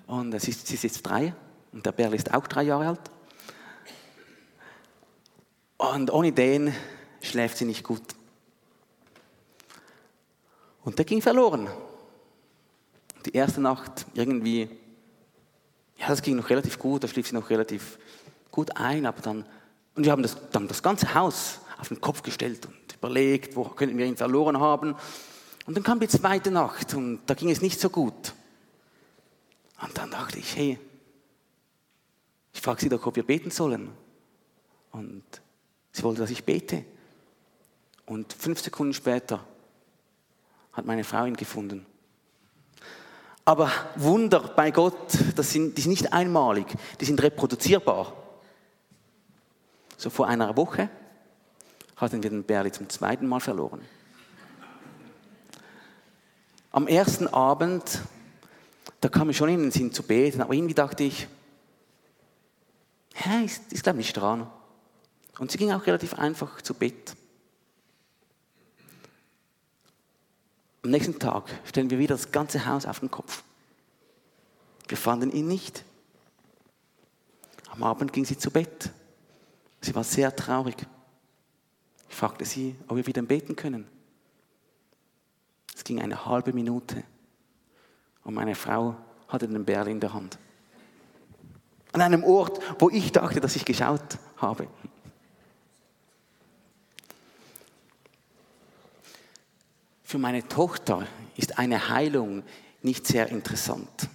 Und 0.07 0.39
sie 0.41 0.51
ist, 0.51 0.67
sie 0.67 0.75
ist 0.75 0.83
jetzt 0.83 1.03
drei 1.03 1.33
und 1.71 1.85
der 1.85 1.91
Bärli 1.91 2.17
ist 2.17 2.33
auch 2.33 2.47
drei 2.47 2.63
Jahre 2.63 2.87
alt. 2.87 3.11
Und 5.77 6.11
ohne 6.11 6.31
den 6.31 6.73
schläft 7.21 7.57
sie 7.57 7.65
nicht 7.65 7.83
gut. 7.83 8.01
Und 10.83 10.97
der 10.97 11.05
ging 11.05 11.21
verloren. 11.21 11.67
Die 13.25 13.33
erste 13.33 13.61
Nacht 13.61 14.05
irgendwie, 14.13 14.69
ja, 15.97 16.07
das 16.07 16.21
ging 16.21 16.35
noch 16.35 16.49
relativ 16.49 16.77
gut, 16.79 17.03
da 17.03 17.07
schlief 17.07 17.27
sie 17.27 17.35
noch 17.35 17.49
relativ 17.49 17.97
gut 18.51 18.75
ein, 18.77 19.05
aber 19.05 19.21
dann, 19.21 19.45
und 19.95 20.03
wir 20.05 20.11
haben 20.11 20.23
das, 20.23 20.37
dann 20.51 20.67
das 20.67 20.81
ganze 20.83 21.13
Haus 21.13 21.59
auf 21.79 21.87
den 21.89 22.01
Kopf 22.01 22.21
gestellt 22.21 22.65
und 22.65 22.95
überlegt, 22.95 23.55
wo 23.55 23.63
könnten 23.65 23.97
wir 23.97 24.05
ihn 24.05 24.17
verloren 24.17 24.59
haben. 24.59 24.95
Und 25.65 25.75
dann 25.75 25.83
kam 25.83 25.99
die 25.99 26.07
zweite 26.07 26.51
Nacht 26.51 26.93
und 26.93 27.21
da 27.25 27.33
ging 27.33 27.49
es 27.49 27.61
nicht 27.61 27.79
so 27.79 27.89
gut. 27.89 28.33
Und 29.81 29.97
dann 29.97 30.09
dachte 30.09 30.39
ich, 30.39 30.55
hey, 30.55 30.79
ich 32.53 32.61
frage 32.61 32.81
sie 32.81 32.89
doch, 32.89 33.05
ob 33.05 33.15
wir 33.15 33.25
beten 33.25 33.51
sollen. 33.51 33.89
Und 34.91 35.23
sie 35.91 36.03
wollte, 36.03 36.21
dass 36.21 36.31
ich 36.31 36.43
bete. 36.43 36.83
Und 38.05 38.33
fünf 38.33 38.61
Sekunden 38.61 38.93
später 38.93 39.43
hat 40.73 40.85
meine 40.85 41.03
Frau 41.03 41.25
ihn 41.25 41.35
gefunden. 41.35 41.85
Aber 43.47 43.71
Wunder 43.95 44.41
bei 44.41 44.71
Gott, 44.71 45.17
das 45.37 45.53
sind, 45.53 45.77
die 45.77 45.81
sind 45.81 45.91
nicht 45.91 46.11
einmalig, 46.11 46.67
die 46.99 47.05
sind 47.05 47.23
reproduzierbar. 47.23 48.11
So 49.95 50.09
vor 50.09 50.27
einer 50.27 50.57
Woche 50.57 50.89
hatten 51.95 52.21
wir 52.21 52.29
den 52.29 52.43
Berli 52.43 52.73
zum 52.73 52.89
zweiten 52.89 53.25
Mal 53.25 53.39
verloren. 53.39 53.79
Am 56.73 56.87
ersten 56.89 57.29
Abend, 57.29 58.01
da 58.99 59.07
kam 59.07 59.29
ich 59.29 59.37
schon 59.37 59.47
in 59.47 59.61
den 59.61 59.71
Sinn 59.71 59.93
zu 59.93 60.03
beten, 60.03 60.41
aber 60.41 60.53
irgendwie 60.53 60.73
dachte 60.73 61.05
ich, 61.05 61.29
hä, 63.13 63.45
ist, 63.45 63.71
ist 63.71 63.83
glaube 63.83 64.01
ich 64.01 64.07
nicht 64.07 64.17
dran. 64.17 64.51
Und 65.39 65.51
sie 65.51 65.57
ging 65.57 65.71
auch 65.71 65.87
relativ 65.87 66.15
einfach 66.15 66.61
zu 66.61 66.73
Bett. 66.73 67.15
Am 70.83 70.91
nächsten 70.91 71.19
Tag 71.19 71.49
stellen 71.65 71.89
wir 71.89 71.99
wieder 71.99 72.15
das 72.15 72.31
ganze 72.31 72.65
Haus 72.65 72.85
auf 72.85 72.99
den 72.99 73.11
Kopf. 73.11 73.43
Wir 74.87 74.97
fanden 74.97 75.31
ihn 75.31 75.47
nicht. 75.47 75.83
Am 77.69 77.83
Abend 77.83 78.13
ging 78.13 78.25
sie 78.25 78.37
zu 78.37 78.51
Bett. 78.51 78.91
Sie 79.81 79.93
war 79.93 80.03
sehr 80.03 80.35
traurig. 80.35 80.75
Ich 82.09 82.15
fragte 82.15 82.45
sie, 82.45 82.75
ob 82.87 82.97
wir 82.97 83.05
wieder 83.05 83.21
beten 83.21 83.55
können. 83.55 83.87
Es 85.75 85.83
ging 85.83 86.01
eine 86.01 86.25
halbe 86.25 86.53
Minute 86.53 87.03
und 88.23 88.33
meine 88.33 88.55
Frau 88.55 88.95
hatte 89.27 89.47
den 89.47 89.63
Bär 89.65 89.85
in 89.87 89.99
der 89.99 90.13
Hand. 90.13 90.39
An 91.91 92.01
einem 92.01 92.23
Ort, 92.23 92.59
wo 92.79 92.89
ich 92.89 93.11
dachte, 93.11 93.39
dass 93.39 93.55
ich 93.55 93.65
geschaut 93.65 94.17
habe. 94.37 94.67
Für 100.07 100.19
meine 100.19 100.47
Tochter 100.47 101.05
ist 101.35 101.59
eine 101.59 101.89
Heilung 101.89 102.43
nicht 102.81 103.05
sehr 103.05 103.27
interessant. 103.27 104.07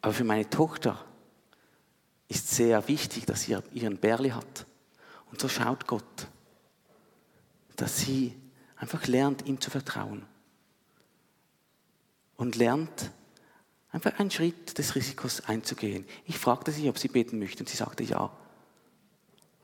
Aber 0.00 0.14
für 0.14 0.24
meine 0.24 0.48
Tochter 0.48 1.04
ist 2.28 2.48
sehr 2.48 2.88
wichtig, 2.88 3.26
dass 3.26 3.42
sie 3.42 3.58
ihren 3.70 3.98
Bärli 3.98 4.30
hat. 4.30 4.64
Und 5.30 5.42
so 5.42 5.46
schaut 5.46 5.86
Gott, 5.86 6.28
dass 7.76 7.98
sie 7.98 8.34
einfach 8.76 9.06
lernt, 9.06 9.46
ihm 9.46 9.60
zu 9.60 9.70
vertrauen. 9.70 10.24
Und 12.38 12.56
lernt, 12.56 13.10
einfach 13.92 14.18
einen 14.18 14.30
Schritt 14.30 14.78
des 14.78 14.94
Risikos 14.94 15.42
einzugehen. 15.42 16.06
Ich 16.24 16.38
fragte 16.38 16.72
sie, 16.72 16.88
ob 16.88 16.96
sie 16.96 17.08
beten 17.08 17.38
möchte, 17.38 17.62
und 17.62 17.68
sie 17.68 17.76
sagte 17.76 18.04
ja. 18.04 18.34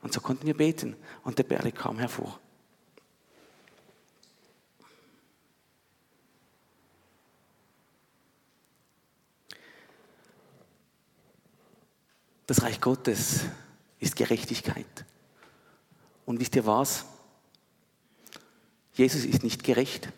Und 0.03 0.13
so 0.13 0.21
konnten 0.21 0.45
wir 0.45 0.55
beten, 0.55 0.95
und 1.23 1.39
der 1.39 1.45
Bärli 1.45 1.71
kam 1.71 1.97
hervor. 1.97 2.39
Das 12.45 12.61
Reich 12.61 12.81
Gottes 12.81 13.41
ist 13.99 14.15
Gerechtigkeit. 14.15 15.05
Und 16.25 16.39
wisst 16.39 16.55
ihr 16.55 16.65
was? 16.65 17.05
Jesus 18.93 19.23
ist 19.25 19.43
nicht 19.43 19.63
gerecht. 19.63 20.09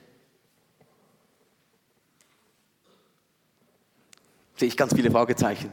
Sehe 4.57 4.67
ich 4.67 4.77
ganz 4.77 4.93
viele 4.93 5.11
Fragezeichen. 5.11 5.71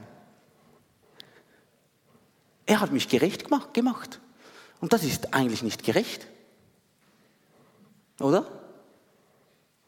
Er 2.67 2.81
hat 2.81 2.93
mich 2.93 3.09
gerecht 3.09 3.49
gemacht. 3.73 4.21
Und 4.81 4.93
das 4.93 5.05
ist 5.05 5.35
eigentlich 5.35 5.63
nicht 5.63 5.85
gerecht. 5.85 6.27
Oder? 8.19 8.47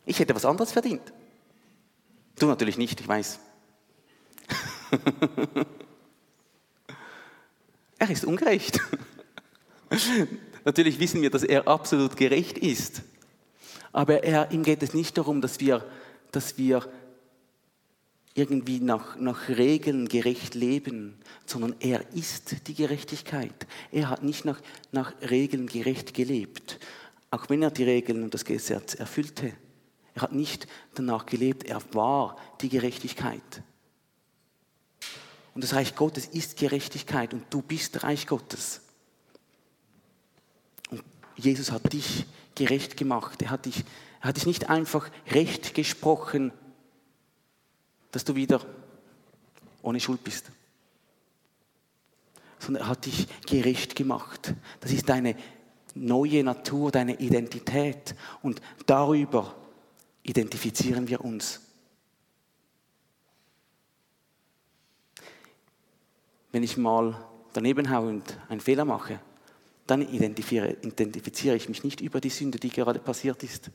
Ich 0.06 0.18
hätte 0.18 0.34
was 0.34 0.44
anderes 0.44 0.72
verdient. 0.72 1.12
Du 2.38 2.46
natürlich 2.46 2.78
nicht, 2.78 3.00
ich 3.00 3.08
weiß. 3.08 3.38
Er 8.04 8.10
ist 8.10 8.26
ungerecht. 8.26 8.80
Natürlich 10.66 11.00
wissen 11.00 11.22
wir, 11.22 11.30
dass 11.30 11.42
er 11.42 11.66
absolut 11.66 12.18
gerecht 12.18 12.58
ist. 12.58 13.00
Aber 13.92 14.24
er, 14.24 14.50
ihm 14.50 14.62
geht 14.62 14.82
es 14.82 14.92
nicht 14.92 15.16
darum, 15.16 15.40
dass 15.40 15.58
wir, 15.58 15.82
dass 16.30 16.58
wir 16.58 16.86
irgendwie 18.34 18.80
nach, 18.80 19.16
nach 19.16 19.48
Regeln 19.48 20.06
gerecht 20.06 20.54
leben, 20.54 21.16
sondern 21.46 21.76
er 21.80 22.04
ist 22.14 22.68
die 22.68 22.74
Gerechtigkeit. 22.74 23.66
Er 23.90 24.10
hat 24.10 24.22
nicht 24.22 24.44
nach, 24.44 24.60
nach 24.92 25.14
Regeln 25.22 25.66
gerecht 25.66 26.12
gelebt, 26.12 26.78
auch 27.30 27.48
wenn 27.48 27.62
er 27.62 27.70
die 27.70 27.84
Regeln 27.84 28.22
und 28.22 28.34
das 28.34 28.44
Gesetz 28.44 28.92
erfüllte. 28.92 29.54
Er 30.14 30.20
hat 30.20 30.32
nicht 30.34 30.66
danach 30.92 31.24
gelebt, 31.24 31.64
er 31.64 31.80
war 31.94 32.36
die 32.60 32.68
Gerechtigkeit. 32.68 33.62
Und 35.54 35.62
das 35.62 35.74
Reich 35.74 35.94
Gottes 35.94 36.26
ist 36.26 36.56
Gerechtigkeit 36.56 37.32
und 37.32 37.44
du 37.50 37.62
bist 37.62 38.02
Reich 38.02 38.26
Gottes. 38.26 38.80
Und 40.90 41.02
Jesus 41.36 41.70
hat 41.70 41.92
dich 41.92 42.26
gerecht 42.56 42.96
gemacht. 42.96 43.40
Er 43.42 43.50
hat 43.50 43.66
dich, 43.66 43.84
er 44.20 44.28
hat 44.28 44.36
dich 44.36 44.46
nicht 44.46 44.68
einfach 44.68 45.10
recht 45.30 45.74
gesprochen, 45.74 46.52
dass 48.10 48.24
du 48.24 48.34
wieder 48.34 48.60
ohne 49.82 50.00
Schuld 50.00 50.24
bist, 50.24 50.50
sondern 52.58 52.84
er 52.84 52.88
hat 52.88 53.06
dich 53.06 53.28
gerecht 53.46 53.94
gemacht. 53.94 54.54
Das 54.80 54.92
ist 54.92 55.08
deine 55.08 55.36
neue 55.94 56.42
Natur, 56.42 56.90
deine 56.90 57.20
Identität 57.20 58.16
und 58.42 58.60
darüber 58.86 59.54
identifizieren 60.24 61.06
wir 61.06 61.24
uns. 61.24 61.60
Wenn 66.54 66.62
ich 66.62 66.76
mal 66.76 67.16
daneben 67.52 67.90
haue 67.90 68.10
und 68.10 68.38
einen 68.48 68.60
Fehler 68.60 68.84
mache, 68.84 69.18
dann 69.88 70.02
identifiziere, 70.02 71.56
ich 71.56 71.68
mich 71.68 71.82
nicht 71.82 72.00
über 72.00 72.20
die 72.20 72.30
Sünde, 72.30 72.60
die 72.60 72.68
gerade 72.68 73.00
passiert 73.00 73.42
ist, 73.42 73.72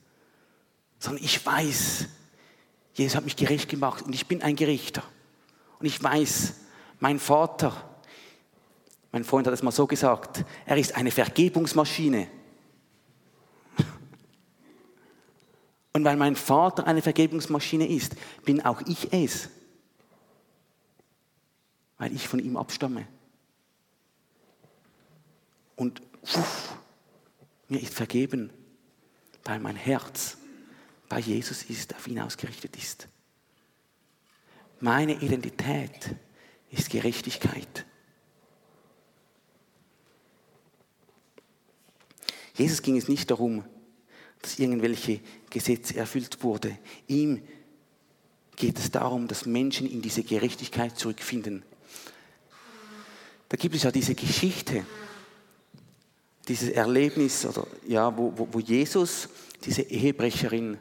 sondern 0.98 1.22
ich 1.22 1.46
weiß, 1.46 2.08
Jesus 2.94 3.18
hat 3.18 3.26
mich 3.26 3.36
gerecht 3.36 3.68
gemacht 3.68 4.06
und 4.06 4.16
ich 4.16 4.28
bin 4.28 4.42
ein 4.42 4.56
Gerichter. 4.56 5.04
Und 5.80 5.88
ich 5.88 6.02
weiß, 6.02 6.54
mein 7.02 7.20
Vater, 7.20 8.00
mein 9.12 9.26
Freund 9.26 9.46
hat 9.46 9.54
es 9.54 9.62
mal 9.62 9.72
so 9.72 9.86
gesagt, 9.86 10.46
er 10.66 10.78
ist 10.78 10.96
eine 10.96 11.12
Vergebungsmaschine. 11.12 12.30
Und 15.92 16.06
weil 16.06 16.16
mein 16.16 16.38
Vater 16.38 16.88
eine 16.88 17.02
Vergebungsmaschine 17.02 17.90
ist, 17.90 18.16
bin 18.46 18.64
auch 18.64 18.82
ich 18.88 19.12
es 19.12 19.50
weil 22.00 22.14
ich 22.14 22.28
von 22.28 22.40
ihm 22.40 22.58
abstamme. 22.58 23.06
Und 25.76 26.02
uff, 26.24 26.76
mir 27.68 27.82
ist 27.82 27.94
vergeben, 27.94 28.50
weil 29.44 29.60
mein 29.60 29.76
Herz 29.76 30.38
bei 31.08 31.20
Jesus 31.20 31.64
ist, 31.64 31.96
auf 31.96 32.08
ihn 32.08 32.20
ausgerichtet 32.20 32.76
ist. 32.78 33.08
Meine 34.80 35.22
Identität 35.22 36.16
ist 36.72 36.90
Gerechtigkeit. 36.90 37.86
Jesus 42.56 42.82
ging 42.82 42.98
es 42.98 43.08
nicht 43.08 43.30
darum, 43.30 43.66
dass 44.42 44.60
irgendwelche 44.60 45.20
Gesetze 45.50 45.98
erfüllt 45.98 46.44
wurden. 46.44 46.78
Ihm 47.08 47.42
geht 48.56 48.78
es 48.78 48.92
darum, 48.92 49.28
dass 49.28 49.46
Menschen 49.46 49.90
in 49.90 50.02
diese 50.02 50.24
Gerechtigkeit 50.24 50.98
zurückfinden. 50.98 51.64
Da 53.50 53.58
gibt 53.58 53.76
es 53.76 53.84
ja 53.84 53.92
diese 53.92 54.16
Geschichte, 54.16 54.86
dieses 56.48 56.70
Erlebnis, 56.70 57.46
oder, 57.46 57.68
ja, 57.88 58.16
wo, 58.16 58.32
wo, 58.36 58.48
wo 58.52 58.60
Jesus 58.60 59.30
diese 59.66 59.82
Ehebrecherin 59.82 60.78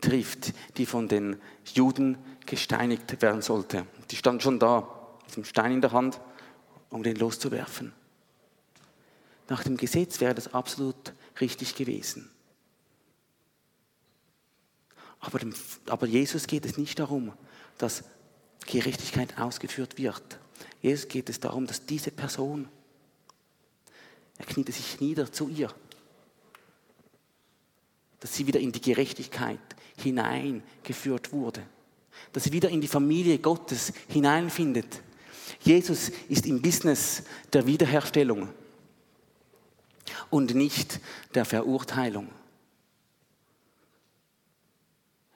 trifft, 0.00 0.52
die 0.76 0.86
von 0.86 1.08
den 1.08 1.40
Juden 1.74 2.18
gesteinigt 2.46 3.20
werden 3.22 3.42
sollte. 3.42 3.86
Die 4.10 4.16
stand 4.16 4.42
schon 4.42 4.58
da, 4.58 4.88
mit 5.26 5.36
dem 5.36 5.44
Stein 5.44 5.72
in 5.72 5.80
der 5.80 5.92
Hand, 5.92 6.20
um 6.90 7.02
den 7.02 7.16
loszuwerfen. 7.16 7.92
Nach 9.48 9.62
dem 9.62 9.76
Gesetz 9.76 10.20
wäre 10.20 10.34
das 10.34 10.54
absolut 10.54 11.12
richtig 11.40 11.74
gewesen. 11.74 12.30
Aber, 15.20 15.38
dem, 15.38 15.54
aber 15.86 16.06
Jesus 16.06 16.46
geht 16.46 16.64
es 16.64 16.78
nicht 16.78 16.98
darum, 16.98 17.32
dass 17.78 18.04
Gerechtigkeit 18.66 19.38
ausgeführt 19.38 19.98
wird, 19.98 20.39
Jesus 20.82 21.08
geht 21.08 21.28
es 21.28 21.40
darum, 21.40 21.66
dass 21.66 21.84
diese 21.84 22.10
Person, 22.10 22.68
er 24.38 24.46
kniete 24.46 24.72
sich 24.72 25.00
nieder 25.00 25.30
zu 25.30 25.48
ihr, 25.48 25.72
dass 28.20 28.34
sie 28.34 28.46
wieder 28.46 28.60
in 28.60 28.72
die 28.72 28.80
Gerechtigkeit 28.80 29.58
hineingeführt 29.96 31.32
wurde, 31.32 31.62
dass 32.32 32.44
sie 32.44 32.52
wieder 32.52 32.68
in 32.70 32.80
die 32.80 32.88
Familie 32.88 33.38
Gottes 33.38 33.92
hineinfindet. 34.08 35.02
Jesus 35.60 36.10
ist 36.28 36.46
im 36.46 36.62
Business 36.62 37.22
der 37.52 37.66
Wiederherstellung 37.66 38.48
und 40.30 40.54
nicht 40.54 41.00
der 41.34 41.44
Verurteilung. 41.44 42.28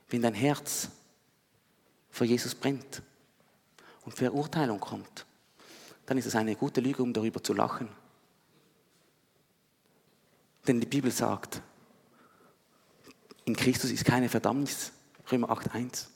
Wenn 0.09 0.23
dein 0.23 0.35
Herz 0.35 0.89
für 2.11 2.25
Jesus 2.25 2.55
brennt 2.55 3.03
und 4.05 4.12
Verurteilung 4.12 4.81
kommt, 4.81 5.27
dann 6.07 6.19
ist 6.19 6.27
es 6.27 6.37
eine 6.37 6.57
gute 6.57 6.81
Lüge, 6.81 7.03
um 7.03 7.12
darüber 7.12 7.43
zu 7.43 7.55
lachen. 7.55 7.88
Denn 10.67 10.81
die 10.81 10.87
Bibel 10.87 11.11
sagt, 11.11 11.61
in 13.45 13.55
Christus 13.57 13.90
ist 13.90 14.05
keine 14.05 14.29
Verdammnis. 14.29 14.93
Römer 15.31 15.51
8.1. 15.51 16.07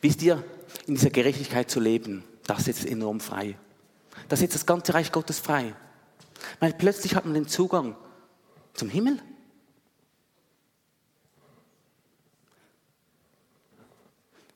Wisst 0.00 0.22
ihr, 0.22 0.44
in 0.86 0.94
dieser 0.94 1.10
Gerechtigkeit 1.10 1.70
zu 1.70 1.80
leben, 1.80 2.22
das 2.44 2.66
setzt 2.66 2.86
enorm 2.86 3.18
frei. 3.18 3.56
Das 4.28 4.40
setzt 4.40 4.54
das 4.54 4.66
ganze 4.66 4.94
Reich 4.94 5.10
Gottes 5.10 5.40
frei. 5.40 5.74
Weil 6.60 6.72
plötzlich 6.72 7.14
hat 7.14 7.24
man 7.24 7.34
den 7.34 7.48
Zugang 7.48 7.96
zum 8.74 8.88
Himmel? 8.88 9.20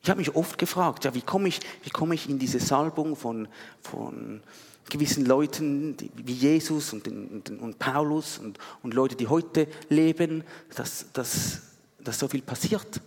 Ich 0.03 0.09
habe 0.09 0.19
mich 0.19 0.35
oft 0.35 0.57
gefragt, 0.57 1.05
ja, 1.05 1.13
wie 1.13 1.21
komme 1.21 1.47
ich, 1.47 1.59
wie 1.83 2.13
ich 2.13 2.29
in 2.29 2.39
diese 2.39 2.59
Salbung 2.59 3.15
von, 3.15 3.47
von 3.81 4.41
gewissen 4.89 5.25
Leuten 5.25 5.95
wie 6.15 6.33
Jesus 6.33 6.91
und, 6.91 7.07
und, 7.07 7.49
und 7.49 7.79
Paulus 7.79 8.39
und, 8.39 8.57
und, 8.81 8.93
Leute, 8.95 9.15
die 9.15 9.27
heute 9.27 9.67
leben, 9.89 10.43
dass, 10.75 11.05
dass, 11.13 11.61
dass 11.99 12.17
so 12.17 12.27
viel 12.27 12.41
passiert. 12.41 12.99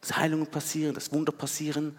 Dass 0.00 0.16
Heilungen 0.16 0.46
passieren, 0.46 0.94
dass 0.94 1.12
Wunder 1.12 1.32
passieren, 1.32 1.96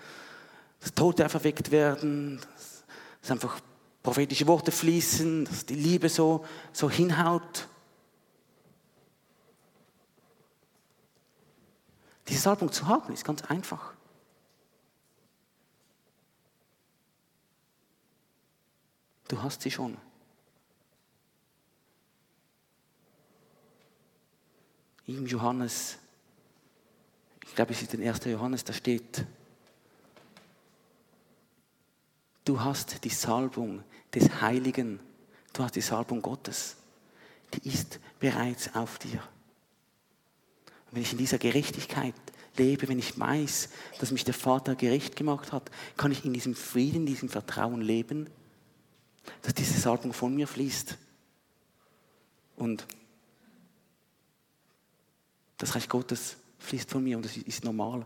dass 0.80 0.94
Tote 0.94 1.30
verweckt 1.30 1.70
werden, 1.72 2.40
dass, 2.56 2.84
dass 3.22 3.32
einfach 3.32 3.60
prophetische 4.06 4.46
Worte 4.46 4.72
fließen, 4.72 5.46
dass 5.46 5.66
die 5.66 5.74
Liebe 5.74 6.10
so, 6.10 6.46
so 6.72 6.88
hinhaut. 6.88 7.68
Diese 12.28 12.40
Salbung 12.40 12.72
zu 12.72 12.86
haben, 12.86 13.12
ist 13.12 13.26
ganz 13.26 13.42
einfach. 13.42 13.94
Du 19.28 19.42
hast 19.42 19.64
sie 19.64 19.72
schon. 19.72 19.98
Im 25.08 25.26
Johannes, 25.26 25.98
ich 27.44 27.56
glaube, 27.56 27.74
es 27.74 27.82
ist 27.82 27.94
der 27.94 28.02
erste 28.02 28.30
Johannes, 28.30 28.64
da 28.64 28.72
steht, 28.74 29.26
du 32.44 32.60
hast 32.60 33.04
die 33.04 33.10
Salbung 33.10 33.84
des 34.16 34.42
Heiligen, 34.42 35.00
du 35.54 35.64
hast 35.64 35.76
die 35.76 35.82
Salbung 35.82 36.22
Gottes, 36.22 36.78
die 37.54 37.70
ist 37.70 38.00
bereits 38.20 38.74
auf 38.74 38.98
dir 38.98 39.22
wenn 40.96 41.02
ich 41.02 41.12
in 41.12 41.18
dieser 41.18 41.38
Gerechtigkeit 41.38 42.16
lebe, 42.56 42.88
wenn 42.88 43.00
ich 43.00 43.20
weiß, 43.20 43.70
dass 44.00 44.12
mich 44.12 44.24
der 44.24 44.34
Vater 44.34 44.76
gerecht 44.76 45.18
gemacht 45.18 45.52
hat, 45.52 45.70
kann 45.98 46.12
ich 46.14 46.24
in 46.24 46.32
diesem 46.32 46.56
Frieden, 46.56 47.02
in 47.02 47.06
diesem 47.06 47.28
Vertrauen 47.28 47.82
leben, 47.82 48.30
dass 49.42 49.54
diese 49.54 49.78
Salbung 49.78 50.14
von 50.14 50.34
mir 50.34 50.48
fließt. 50.48 50.98
Und 52.56 52.88
das 55.58 55.76
Reich 55.76 55.90
Gottes 55.90 56.38
fließt 56.60 56.90
von 56.90 57.04
mir 57.04 57.18
und 57.18 57.26
das 57.26 57.36
ist 57.36 57.66
normal. 57.66 58.06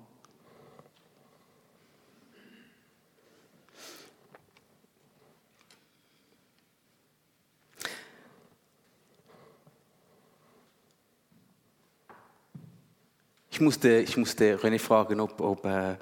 Ich 13.60 13.66
musste, 13.66 14.00
ich 14.00 14.16
musste 14.16 14.56
René 14.56 14.80
fragen, 14.80 15.20
ob, 15.20 15.42
ob, 15.42 15.66
äh, 15.66 15.98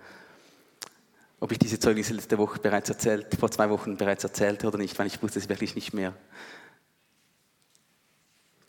ob 1.39 1.51
ich 1.51 1.57
diese 1.57 1.79
Zeugnisse 1.79 2.13
letzte 2.13 2.37
Woche 2.37 2.59
bereits 2.59 2.87
erzählt, 2.87 3.35
vor 3.39 3.49
zwei 3.49 3.67
Wochen 3.71 3.97
bereits 3.97 4.23
erzählte 4.23 4.67
oder 4.67 4.77
nicht, 4.77 4.99
weil 4.99 5.07
ich 5.07 5.23
wusste 5.23 5.39
es 5.39 5.49
wirklich 5.49 5.73
nicht 5.73 5.91
mehr. 5.91 6.13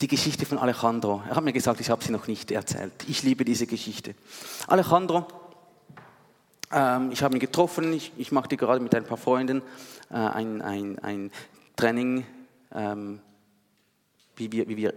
Die 0.01 0.07
Geschichte 0.07 0.47
von 0.47 0.57
Alejandro. 0.57 1.21
Er 1.29 1.35
hat 1.35 1.43
mir 1.43 1.53
gesagt, 1.53 1.79
ich 1.81 1.91
habe 1.91 2.03
sie 2.03 2.11
noch 2.11 2.25
nicht 2.25 2.49
erzählt. 2.49 2.93
Ich 3.07 3.21
liebe 3.21 3.45
diese 3.45 3.67
Geschichte. 3.67 4.15
Alejandro, 4.65 5.27
ähm, 6.71 7.11
ich 7.11 7.21
habe 7.21 7.35
ihn 7.35 7.39
getroffen, 7.39 7.93
ich, 7.93 8.11
ich 8.17 8.31
machte 8.31 8.57
gerade 8.57 8.81
mit 8.81 8.95
ein 8.95 9.05
paar 9.05 9.17
Freunden 9.17 9.61
äh, 10.09 10.15
ein, 10.15 10.63
ein, 10.63 10.97
ein 10.97 11.31
Training, 11.75 12.25
ähm, 12.73 13.19
wie, 14.35 14.51
wir, 14.51 14.67
wie 14.67 14.77
wir 14.77 14.95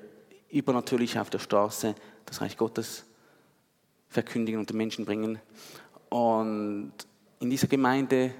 übernatürlich 0.49 1.19
auf 1.19 1.29
der 1.29 1.41
Straße 1.41 1.95
das 2.25 2.41
Reich 2.41 2.57
Gottes 2.57 3.05
verkündigen 4.13 4.61
und 4.61 4.71
den 4.71 4.77
Menschen 4.77 5.05
bringen. 5.05 5.39
Und 6.09 6.93
in 7.41 7.51
dieser 7.51 7.67
Gemeinde 7.67 8.35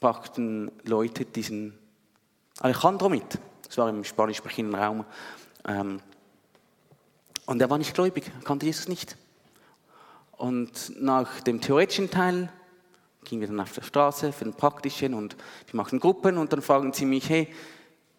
brachten 0.00 0.72
Leute 0.84 1.24
diesen 1.24 1.78
Alejandro 2.60 3.08
mit. 3.08 3.38
Das 3.66 3.76
war 3.78 3.88
im 3.88 4.02
spanisch 4.04 4.38
sprechenden 4.38 4.74
Raum. 4.74 5.04
Ähm, 5.66 6.00
und 7.46 7.60
er 7.60 7.70
war 7.70 7.78
nicht 7.78 7.94
gläubig, 7.94 8.30
kannte 8.44 8.66
Jesus 8.66 8.88
nicht. 8.88 9.16
Und 10.32 11.00
nach 11.00 11.40
dem 11.40 11.60
theoretischen 11.60 12.10
Teil 12.10 12.50
gingen 13.24 13.40
wir 13.40 13.48
dann 13.48 13.60
auf 13.60 13.72
der 13.72 13.82
Straße 13.82 14.32
für 14.32 14.44
den 14.44 14.54
praktischen 14.54 15.14
und 15.14 15.36
wir 15.66 15.76
machten 15.76 16.00
Gruppen 16.00 16.38
und 16.38 16.52
dann 16.52 16.62
fragen 16.62 16.92
sie 16.92 17.04
mich, 17.04 17.28
hey, 17.28 17.48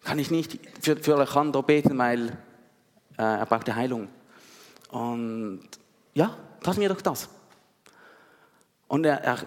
kann 0.04 0.18
ich 0.18 0.30
nicht 0.30 0.58
für, 0.80 0.96
für 0.96 1.14
Alejandro 1.14 1.62
beten, 1.62 1.96
weil 1.98 2.28
äh, 3.18 3.22
er 3.22 3.46
braucht 3.46 3.74
Heilung. 3.74 4.08
Und 4.90 5.62
ja, 6.14 6.36
taten 6.62 6.80
wir 6.80 6.88
doch 6.88 7.00
das. 7.00 7.28
Und 8.88 9.04
er, 9.04 9.22
er 9.22 9.46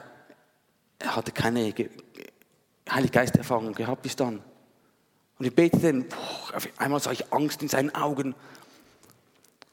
er 1.04 1.16
hatte 1.18 1.32
keine 1.32 1.74
Heilige 2.90 3.12
Geisterfahrung 3.12 3.74
gehabt 3.74 4.02
bis 4.02 4.16
dann. 4.16 4.42
Und 5.38 5.46
ich 5.46 5.54
betete, 5.54 5.94
boah, 5.94 6.56
auf 6.56 6.68
einmal 6.78 7.00
sah 7.02 7.12
ich 7.12 7.32
Angst 7.34 7.62
in 7.62 7.68
seinen 7.68 7.94
Augen. 7.94 8.36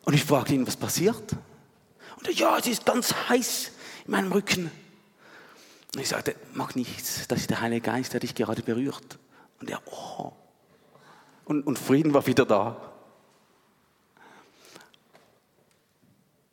Und 0.04 0.14
ich 0.14 0.24
fragte 0.24 0.54
ihn, 0.54 0.66
was 0.66 0.76
passiert? 0.76 1.36
Und 2.16 2.26
er, 2.26 2.32
ja, 2.32 2.58
es 2.58 2.66
ist 2.66 2.84
ganz 2.84 3.14
heiß 3.28 3.70
in 4.06 4.10
meinem 4.10 4.32
Rücken. 4.32 4.70
Und 5.94 6.00
ich 6.00 6.08
sagte, 6.08 6.34
mach 6.52 6.74
nichts, 6.74 7.28
das 7.28 7.40
ist 7.40 7.50
der 7.50 7.60
Heilige 7.60 7.82
Geist, 7.82 8.12
der 8.12 8.20
dich 8.20 8.34
gerade 8.34 8.62
berührt. 8.62 9.18
Und 9.60 9.70
er, 9.70 9.80
oh. 9.86 10.32
Und, 11.44 11.66
und 11.66 11.78
Frieden 11.78 12.12
war 12.12 12.26
wieder 12.26 12.46
da. 12.46 12.92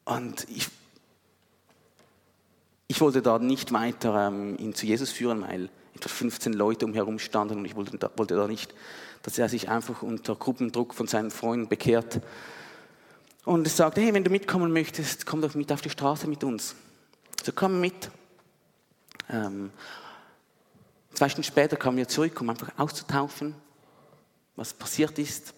Und 0.06 0.48
ich 0.50 0.70
ich 2.88 3.02
wollte 3.02 3.22
da 3.22 3.38
nicht 3.40 3.74
weiter 3.74 4.28
ähm, 4.28 4.58
ihn 4.58 4.74
zu 4.74 4.86
Jesus 4.86 5.12
führen, 5.12 5.42
weil 5.42 5.70
etwa 5.96 6.10
15 6.10 6.54
Leute 6.54 6.86
umherum 6.86 7.20
standen 7.20 7.58
und 7.58 7.66
ich 7.66 7.76
wollte 7.76 7.98
da, 7.98 8.10
wollte 8.16 8.36
da 8.36 8.48
nicht, 8.48 8.74
dass 9.24 9.38
er 9.38 9.50
sich 9.50 9.70
einfach 9.70 10.04
unter 10.04 10.36
Gruppendruck 10.36 10.94
von 10.94 11.08
seinen 11.08 11.32
Freunden 11.32 11.68
bekehrt. 11.68 12.22
Und 13.44 13.68
ich 13.68 13.74
sagte, 13.74 14.02
hey, 14.02 14.14
wenn 14.14 14.24
du 14.24 14.30
mitkommen 14.30 14.72
möchtest, 14.72 15.26
komm 15.26 15.42
doch 15.42 15.56
mit 15.56 15.72
auf 15.72 15.82
die 15.82 15.90
Straße 15.90 16.28
mit 16.28 16.44
uns. 16.44 16.76
So 17.44 17.52
komm 17.54 17.82
mit. 17.82 18.10
Ähm, 19.30 19.72
zwei 21.14 21.28
Stunden 21.28 21.48
später 21.48 21.76
kamen 21.76 21.98
wir 21.98 22.08
zurück, 22.08 22.40
um 22.40 22.50
einfach 22.50 22.72
auszutauschen, 22.78 23.56
was 24.56 24.74
passiert 24.74 25.18
ist. 25.20 25.54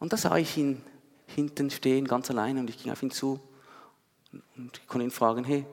Und 0.00 0.12
da 0.12 0.16
sah 0.16 0.36
ich 0.36 0.56
ihn 0.56 0.82
hinten 1.26 1.70
stehen, 1.70 2.06
ganz 2.06 2.30
allein, 2.30 2.58
und 2.58 2.70
ich 2.70 2.82
ging 2.82 2.92
auf 2.92 3.02
ihn 3.02 3.10
zu 3.10 3.40
und 4.56 4.86
konnte 4.88 5.04
ihn 5.04 5.10
fragen, 5.10 5.44
hey, 5.44 5.64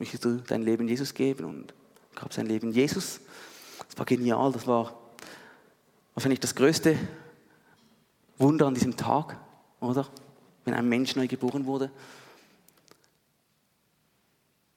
möchtest 0.00 0.24
du 0.24 0.38
dein 0.38 0.62
Leben 0.62 0.88
Jesus 0.88 1.14
geben? 1.14 1.44
Und 1.44 1.74
gab 2.16 2.32
sein 2.32 2.46
Leben 2.46 2.72
Jesus. 2.72 3.20
Das 3.86 3.96
war 3.98 4.06
genial, 4.06 4.50
das 4.52 4.66
war 4.66 4.98
wahrscheinlich 6.14 6.40
das 6.40 6.54
größte 6.54 6.96
Wunder 8.38 8.66
an 8.66 8.74
diesem 8.74 8.96
Tag, 8.96 9.36
oder? 9.80 10.06
Wenn 10.64 10.74
ein 10.74 10.88
Mensch 10.88 11.16
neu 11.16 11.26
geboren 11.26 11.66
wurde. 11.66 11.90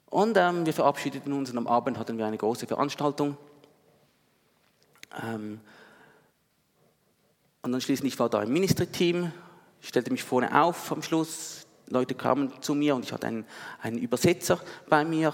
Und 0.09 0.37
ähm, 0.37 0.65
wir 0.65 0.73
verabschiedeten 0.73 1.33
uns 1.33 1.49
und 1.49 1.57
am 1.57 1.67
Abend 1.67 1.97
hatten 1.97 2.17
wir 2.17 2.25
eine 2.25 2.37
große 2.37 2.67
Veranstaltung. 2.67 3.35
Ähm, 5.23 5.59
und 7.61 7.71
dann 7.71 7.81
schließlich 7.81 8.19
war 8.19 8.29
da 8.29 8.39
ein 8.39 8.51
Ministry-Team, 8.51 9.31
stellte 9.81 10.11
mich 10.11 10.23
vorne 10.23 10.61
auf 10.61 10.91
am 10.91 11.01
Schluss, 11.01 11.62
Leute 11.87 12.15
kamen 12.15 12.51
zu 12.61 12.75
mir 12.75 12.95
und 12.95 13.05
ich 13.05 13.11
hatte 13.11 13.27
einen, 13.27 13.45
einen 13.81 13.97
Übersetzer 13.97 14.59
bei 14.89 15.03
mir. 15.05 15.33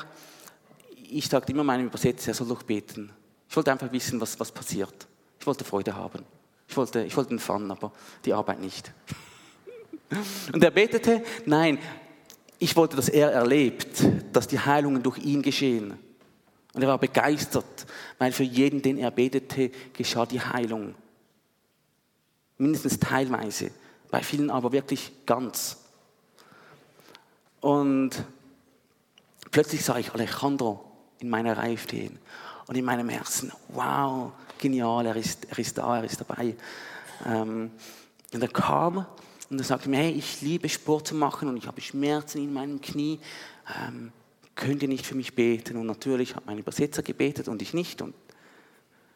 Ich 1.12 1.28
sagte 1.28 1.52
immer 1.52 1.64
meinem 1.64 1.88
Übersetzer, 1.88 2.32
er 2.32 2.34
soll 2.34 2.48
doch 2.48 2.64
beten. 2.64 3.12
Ich 3.50 3.56
wollte 3.56 3.72
einfach 3.72 3.92
wissen, 3.92 4.20
was, 4.22 4.40
was 4.40 4.52
passiert. 4.52 5.08
Ich 5.40 5.48
wollte 5.48 5.64
Freude 5.64 5.96
haben. 5.96 6.24
Ich 6.68 6.78
wollte, 6.78 7.04
ich 7.04 7.16
wollte 7.18 7.38
Fun, 7.40 7.72
aber 7.72 7.92
die 8.26 8.34
Arbeit 8.34 8.60
nicht. 8.60 8.92
Und 10.54 10.64
er 10.64 10.72
betete, 10.72 11.24
nein, 11.46 11.80
ich 12.60 12.76
wollte, 12.76 12.96
dass 12.96 13.10
er 13.10 13.32
erlebt, 13.32 14.04
dass 14.34 14.48
die 14.48 14.60
Heilungen 14.60 15.02
durch 15.02 15.18
ihn 15.20 15.42
geschehen. 15.42 15.98
Und 16.74 16.82
er 16.82 16.88
war 16.88 17.00
begeistert, 17.00 17.88
weil 18.20 18.32
für 18.32 18.44
jeden, 18.44 18.82
den 18.82 18.98
er 18.98 19.12
betete, 19.12 19.72
geschah 19.94 20.26
die 20.26 20.42
Heilung. 20.42 20.94
Mindestens 22.58 23.00
teilweise, 23.00 23.72
bei 24.12 24.22
vielen 24.22 24.52
aber 24.52 24.72
wirklich 24.72 25.12
ganz. 25.26 25.79
Und 27.62 28.24
plötzlich 29.52 29.84
sah 29.84 29.98
ich 29.98 30.14
Alejandro 30.14 30.86
in 31.20 31.30
meiner 31.30 31.58
Reihe 31.58 31.78
stehen. 31.78 32.20
Und 32.68 32.76
in 32.76 32.86
meinem 32.86 33.10
Herzen, 33.10 33.52
wow, 33.70 34.32
genial, 34.58 35.06
er 35.06 35.16
ist, 35.16 35.46
er 35.50 35.60
ist 35.60 35.78
da, 35.78 35.98
er 35.98 36.04
ist 36.04 36.22
dabei. 36.22 36.56
Ähm, 37.26 37.72
und 38.32 38.42
er 38.42 38.48
kam 38.48 39.06
und 39.50 39.58
er 39.58 39.64
sagte 39.64 39.90
mir, 39.90 39.98
hey, 39.98 40.12
ich 40.12 40.42
liebe 40.42 40.70
Sport 40.70 41.08
zu 41.08 41.16
machen 41.16 41.50
und 41.50 41.58
ich 41.58 41.66
habe 41.66 41.82
Schmerzen 41.82 42.38
in 42.38 42.54
meinem 42.54 42.80
Knie. 42.80 43.20
Ähm, 43.88 44.12
könnt 44.56 44.84
ihr 44.84 44.88
nicht 44.88 45.06
für 45.06 45.16
mich 45.16 45.34
beten? 45.34 45.78
Und 45.78 45.88
natürlich 45.88 46.36
hat 46.36 46.46
mein 46.46 46.60
Übersetzer 46.60 47.02
gebetet 47.02 47.48
und 47.48 47.62
ich 47.62 47.74
nicht. 47.74 48.02
Und 48.02 48.14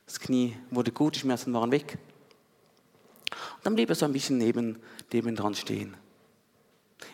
das 0.06 0.19
Knie 0.19 0.56
wurde 0.71 0.91
gut, 0.91 1.15
die 1.15 1.19
Schmerzen 1.19 1.53
waren 1.53 1.71
weg. 1.71 1.97
Und 3.58 3.65
dann 3.65 3.75
blieb 3.75 3.89
er 3.89 3.95
so 3.95 4.06
ein 4.06 4.13
bisschen 4.13 4.38
neben, 4.38 4.79
neben 5.12 5.36
dran 5.36 5.53
stehen. 5.53 5.95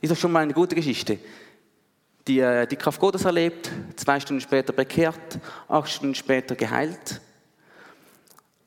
Ist 0.01 0.11
doch 0.11 0.17
schon 0.17 0.31
mal 0.31 0.41
eine 0.41 0.53
gute 0.53 0.75
Geschichte. 0.75 1.19
Die, 2.27 2.39
äh, 2.39 2.67
die 2.67 2.75
Kraft 2.75 2.99
Gottes 2.99 3.25
erlebt, 3.25 3.71
zwei 3.95 4.19
Stunden 4.19 4.41
später 4.41 4.73
bekehrt, 4.73 5.39
acht 5.67 5.89
Stunden 5.89 6.15
später 6.15 6.55
geheilt. 6.55 7.21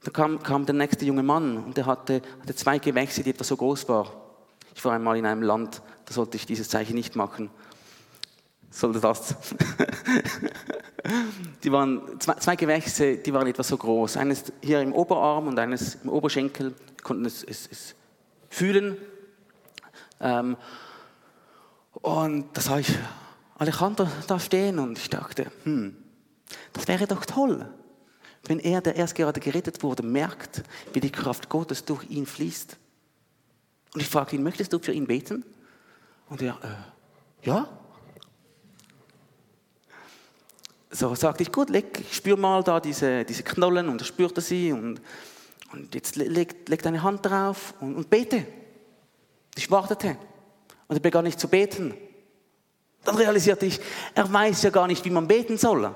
Da 0.04 0.10
kam, 0.10 0.42
kam 0.42 0.66
der 0.66 0.74
nächste 0.74 1.04
junge 1.04 1.22
Mann 1.22 1.58
und 1.58 1.76
der 1.76 1.86
hatte, 1.86 2.22
hatte 2.40 2.54
zwei 2.56 2.78
Gewächse, 2.78 3.22
die 3.22 3.30
etwa 3.30 3.44
so 3.44 3.56
groß 3.56 3.88
waren. 3.88 4.10
Ich 4.74 4.84
war 4.84 4.92
einmal 4.92 5.16
in 5.16 5.26
einem 5.26 5.42
Land, 5.42 5.82
da 6.06 6.12
sollte 6.12 6.36
ich 6.36 6.46
dieses 6.46 6.68
Zeichen 6.68 6.94
nicht 6.94 7.14
machen. 7.14 7.50
Sollte 8.70 9.00
das. 9.00 9.34
die 11.62 11.70
waren 11.70 12.18
zwei, 12.18 12.34
zwei, 12.34 12.56
Gewächse, 12.56 13.18
die 13.18 13.32
waren 13.32 13.46
etwa 13.46 13.62
so 13.62 13.76
groß. 13.76 14.16
Eines 14.16 14.44
hier 14.62 14.80
im 14.80 14.94
Oberarm 14.94 15.46
und 15.46 15.58
eines 15.58 15.96
im 15.96 16.08
Oberschenkel. 16.08 16.70
Wir 16.70 17.04
konnten 17.04 17.26
es, 17.26 17.44
es, 17.44 17.68
es 17.70 17.94
fühlen. 18.48 18.96
Ähm, 20.20 20.56
und 22.02 22.48
da 22.52 22.60
sah 22.60 22.78
ich 22.78 22.92
Alejandro 23.56 24.08
da 24.26 24.38
stehen 24.38 24.78
und 24.78 24.98
ich 24.98 25.08
dachte, 25.08 25.50
hm, 25.62 25.96
das 26.72 26.88
wäre 26.88 27.06
doch 27.06 27.24
toll, 27.24 27.68
wenn 28.46 28.58
er, 28.58 28.80
der 28.80 28.96
erst 28.96 29.14
gerade 29.14 29.38
gerettet 29.38 29.82
wurde, 29.82 30.02
merkt, 30.02 30.64
wie 30.92 31.00
die 31.00 31.12
Kraft 31.12 31.48
Gottes 31.48 31.84
durch 31.84 32.10
ihn 32.10 32.26
fließt. 32.26 32.76
Und 33.94 34.00
ich 34.00 34.08
fragte 34.08 34.34
ihn, 34.34 34.42
möchtest 34.42 34.72
du 34.72 34.80
für 34.80 34.92
ihn 34.92 35.06
beten? 35.06 35.44
Und 36.28 36.42
er, 36.42 36.58
äh, 36.62 37.46
ja. 37.46 37.68
So 40.90 41.14
sagte 41.14 41.44
ich, 41.44 41.52
gut, 41.52 41.70
leg, 41.70 42.04
spür 42.10 42.36
mal 42.36 42.64
da 42.64 42.80
diese, 42.80 43.24
diese 43.24 43.44
Knollen 43.44 43.88
und 43.88 44.00
er 44.00 44.04
spürte 44.04 44.40
sie 44.40 44.72
und, 44.72 45.00
und 45.72 45.94
jetzt 45.94 46.16
leg, 46.16 46.68
leg 46.68 46.82
deine 46.82 47.02
Hand 47.02 47.24
drauf 47.24 47.74
und, 47.80 47.94
und 47.94 48.10
bete. 48.10 48.44
Ich 49.54 49.70
wartete. 49.70 50.16
Und 50.92 50.98
er 50.98 51.00
begann 51.00 51.24
nicht 51.24 51.40
zu 51.40 51.48
beten. 51.48 51.94
Dann 53.02 53.16
realisierte 53.16 53.64
ich, 53.64 53.80
er 54.14 54.30
weiß 54.30 54.62
ja 54.64 54.68
gar 54.68 54.86
nicht, 54.86 55.02
wie 55.06 55.10
man 55.10 55.26
beten 55.26 55.56
soll. 55.56 55.94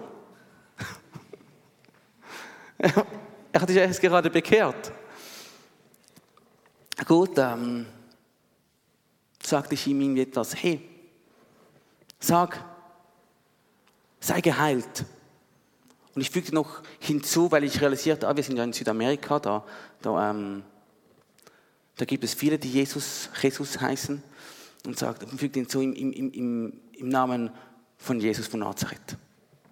er 2.79 3.61
hat 3.61 3.69
sich 3.69 3.77
erst 3.77 4.01
gerade 4.01 4.31
bekehrt. 4.31 4.91
Gut, 7.07 7.33
ähm, 7.37 7.85
sagte 9.43 9.75
ich 9.75 9.87
ihm 9.87 10.17
etwas, 10.17 10.57
hey, 10.57 10.81
sag, 12.19 12.65
sei 14.19 14.41
geheilt. 14.41 15.05
Und 16.15 16.23
ich 16.23 16.31
fügte 16.31 16.55
noch 16.55 16.81
hinzu, 17.01 17.53
weil 17.53 17.65
ich 17.65 17.83
realisierte, 17.83 18.27
ah, 18.27 18.35
wir 18.35 18.43
sind 18.43 18.57
ja 18.57 18.65
in 18.65 18.73
Südamerika, 18.73 19.41
da, 19.41 19.63
da, 20.01 20.31
ähm, 20.31 20.63
da 21.97 22.07
gibt 22.07 22.25
es 22.25 22.33
viele, 22.33 22.59
die 22.59 22.71
Jesus, 22.71 23.29
Jesus 23.43 23.79
heißen 23.79 24.23
und 24.87 24.99
sagt, 24.99 25.29
fügt 25.39 25.55
hinzu 25.55 25.81
im, 25.81 25.93
im, 25.93 26.13
im, 26.13 26.81
im 26.93 27.09
Namen 27.09 27.51
von 27.99 28.21
Jesus 28.21 28.47
von 28.47 28.61
Nazareth. 28.61 29.17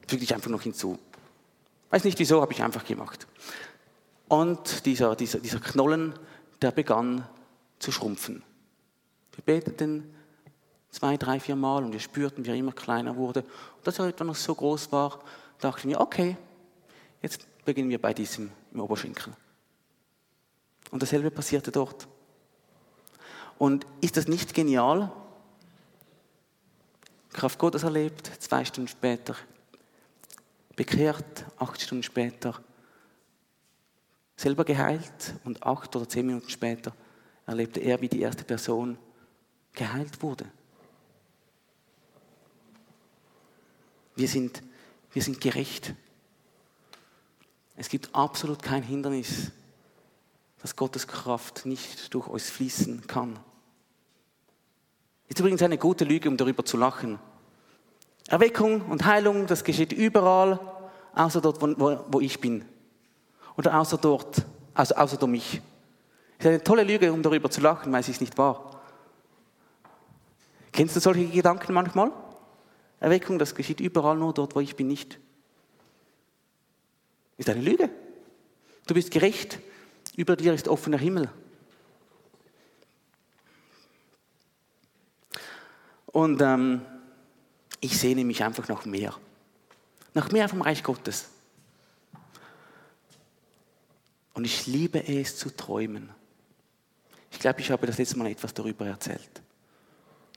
Füge 0.06 0.24
ich 0.24 0.34
einfach 0.34 0.50
noch 0.50 0.62
hinzu. 0.62 0.98
Weiß 1.90 2.04
nicht 2.04 2.18
wieso, 2.18 2.40
habe 2.40 2.52
ich 2.52 2.62
einfach 2.62 2.84
gemacht. 2.84 3.26
Und 4.28 4.86
dieser, 4.86 5.14
dieser, 5.16 5.38
dieser 5.38 5.60
Knollen, 5.60 6.14
der 6.60 6.72
begann 6.72 7.26
zu 7.78 7.92
schrumpfen. 7.92 8.42
Wir 9.34 9.44
beteten 9.44 10.14
zwei, 10.90 11.16
drei, 11.16 11.40
vier 11.40 11.56
Mal 11.56 11.84
und 11.84 11.92
wir 11.92 12.00
spürten, 12.00 12.44
wie 12.44 12.50
er 12.50 12.56
immer 12.56 12.72
kleiner 12.72 13.16
wurde. 13.16 13.40
Und 13.40 13.86
als 13.86 13.98
er 13.98 14.06
etwa 14.06 14.24
noch 14.24 14.34
so 14.34 14.54
groß 14.54 14.92
war, 14.92 15.20
dachten 15.60 15.88
wir, 15.88 16.00
okay, 16.00 16.36
jetzt 17.22 17.46
beginnen 17.64 17.90
wir 17.90 18.00
bei 18.00 18.14
diesem 18.14 18.50
im 18.72 18.80
Oberschenkel. 18.80 19.32
Und 20.90 21.02
dasselbe 21.02 21.30
passierte 21.30 21.72
dort. 21.72 22.06
Und 23.58 23.86
ist 24.00 24.16
das 24.16 24.28
nicht 24.28 24.54
genial? 24.54 25.12
Kraft 27.32 27.58
Gottes 27.58 27.82
erlebt, 27.82 28.30
zwei 28.38 28.64
Stunden 28.64 28.88
später, 28.88 29.34
bekehrt, 30.76 31.44
acht 31.58 31.80
Stunden 31.80 32.02
später, 32.02 32.60
selber 34.36 34.64
geheilt 34.64 35.34
und 35.44 35.62
acht 35.62 35.94
oder 35.96 36.08
zehn 36.08 36.26
Minuten 36.26 36.48
später 36.48 36.92
erlebte 37.46 37.80
er, 37.80 38.00
wie 38.00 38.08
die 38.08 38.20
erste 38.20 38.44
Person 38.44 38.98
geheilt 39.72 40.22
wurde. 40.22 40.46
Wir 44.16 44.28
sind, 44.28 44.62
wir 45.12 45.22
sind 45.22 45.40
gerecht. 45.40 45.94
Es 47.76 47.88
gibt 47.88 48.14
absolut 48.14 48.62
kein 48.62 48.82
Hindernis, 48.82 49.50
dass 50.64 50.76
Gottes 50.76 51.06
Kraft 51.06 51.66
nicht 51.66 52.14
durch 52.14 52.26
uns 52.26 52.48
fließen 52.48 53.06
kann. 53.06 53.38
Ist 55.28 55.38
übrigens 55.38 55.60
eine 55.60 55.76
gute 55.76 56.06
Lüge, 56.06 56.26
um 56.30 56.38
darüber 56.38 56.64
zu 56.64 56.78
lachen. 56.78 57.18
Erweckung 58.28 58.80
und 58.86 59.04
Heilung, 59.04 59.46
das 59.46 59.62
geschieht 59.62 59.92
überall, 59.92 60.58
außer 61.14 61.42
dort, 61.42 61.60
wo, 61.60 62.02
wo 62.08 62.18
ich 62.18 62.40
bin. 62.40 62.64
Oder 63.58 63.78
außer 63.78 63.98
dort, 63.98 64.46
also 64.72 64.94
außer 64.94 65.18
durch 65.18 65.32
mich. 65.32 65.60
Ist 66.38 66.46
eine 66.46 66.64
tolle 66.64 66.84
Lüge, 66.84 67.12
um 67.12 67.22
darüber 67.22 67.50
zu 67.50 67.60
lachen, 67.60 67.92
weil 67.92 68.00
es 68.00 68.08
ist 68.08 68.22
nicht 68.22 68.38
wahr. 68.38 68.80
Kennst 70.72 70.96
du 70.96 71.00
solche 71.00 71.26
Gedanken 71.26 71.74
manchmal? 71.74 72.10
Erweckung, 73.00 73.38
das 73.38 73.54
geschieht 73.54 73.80
überall 73.80 74.16
nur 74.16 74.32
dort, 74.32 74.56
wo 74.56 74.60
ich 74.60 74.76
bin, 74.76 74.86
nicht. 74.86 75.18
Ist 77.36 77.50
eine 77.50 77.60
Lüge. 77.60 77.90
Du 78.86 78.94
bist 78.94 79.10
gerecht, 79.10 79.58
über 80.16 80.36
dir 80.36 80.54
ist 80.54 80.68
offener 80.68 80.98
Himmel. 80.98 81.30
Und 86.06 86.40
ähm, 86.42 86.82
ich 87.80 87.98
sehne 87.98 88.24
mich 88.24 88.44
einfach 88.44 88.68
nach 88.68 88.84
mehr. 88.84 89.14
Nach 90.14 90.30
mehr 90.30 90.48
vom 90.48 90.62
Reich 90.62 90.82
Gottes. 90.84 91.28
Und 94.32 94.44
ich 94.44 94.66
liebe 94.66 95.06
es 95.06 95.36
zu 95.36 95.50
träumen. 95.50 96.10
Ich 97.32 97.40
glaube, 97.40 97.60
ich 97.60 97.70
habe 97.70 97.86
das 97.86 97.98
letzte 97.98 98.18
Mal 98.18 98.28
etwas 98.28 98.54
darüber 98.54 98.86
erzählt. 98.86 99.42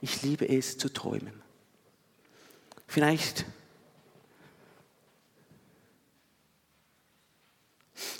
Ich 0.00 0.22
liebe 0.22 0.48
es 0.48 0.78
zu 0.78 0.92
träumen. 0.92 1.42
Vielleicht. 2.88 3.44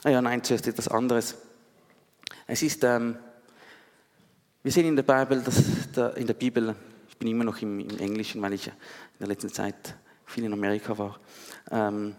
Ah 0.05 0.11
ja, 0.11 0.23
nein, 0.23 0.45
zuerst 0.45 0.67
etwas 0.69 0.89
anderes. 0.89 1.37
Es 2.51 2.63
ist, 2.63 2.83
ähm, 2.83 3.19
wir 4.63 4.73
sehen 4.73 4.87
in 4.87 4.97
der 4.97 5.03
Bibel, 5.03 5.43
dass 5.43 5.93
der, 5.95 6.17
in 6.17 6.27
der 6.27 6.33
Bibel, 6.33 6.75
ich 7.07 7.19
bin 7.19 7.29
immer 7.29 7.45
noch 7.45 7.61
im, 7.61 7.79
im, 7.79 7.99
Englischen, 7.99 8.41
weil 8.41 8.55
ich 8.55 8.69
in 8.69 8.73
der 9.21 9.29
letzten 9.29 9.53
Zeit 9.53 9.95
viel 10.25 10.45
in 10.45 10.53
Amerika 10.55 10.97
war. 10.97 11.21
Ähm, 11.71 12.17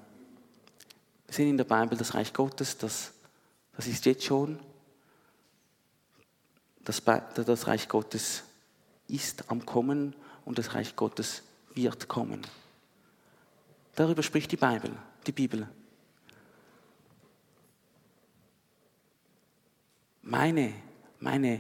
wir 1.26 1.34
sehen 1.34 1.50
in 1.50 1.58
der 1.58 1.64
Bibel 1.64 1.98
das 1.98 2.14
Reich 2.14 2.32
Gottes, 2.32 2.78
das, 2.78 3.12
das 3.76 3.88
ist 3.88 4.06
jetzt 4.06 4.24
schon. 4.24 4.60
Das, 6.86 7.02
das 7.04 7.68
Reich 7.68 7.90
Gottes 7.90 8.44
ist 9.08 9.50
am 9.50 9.66
Kommen 9.66 10.16
und 10.46 10.60
das 10.60 10.76
Reich 10.76 10.96
Gottes 10.96 11.42
wird 11.74 12.08
kommen. 12.08 12.42
Darüber 13.96 14.22
spricht 14.22 14.52
die 14.52 14.58
Bibel, 14.58 14.92
die 15.26 15.32
Bibel. 15.32 15.68
Meine, 20.30 20.76
meine 21.20 21.60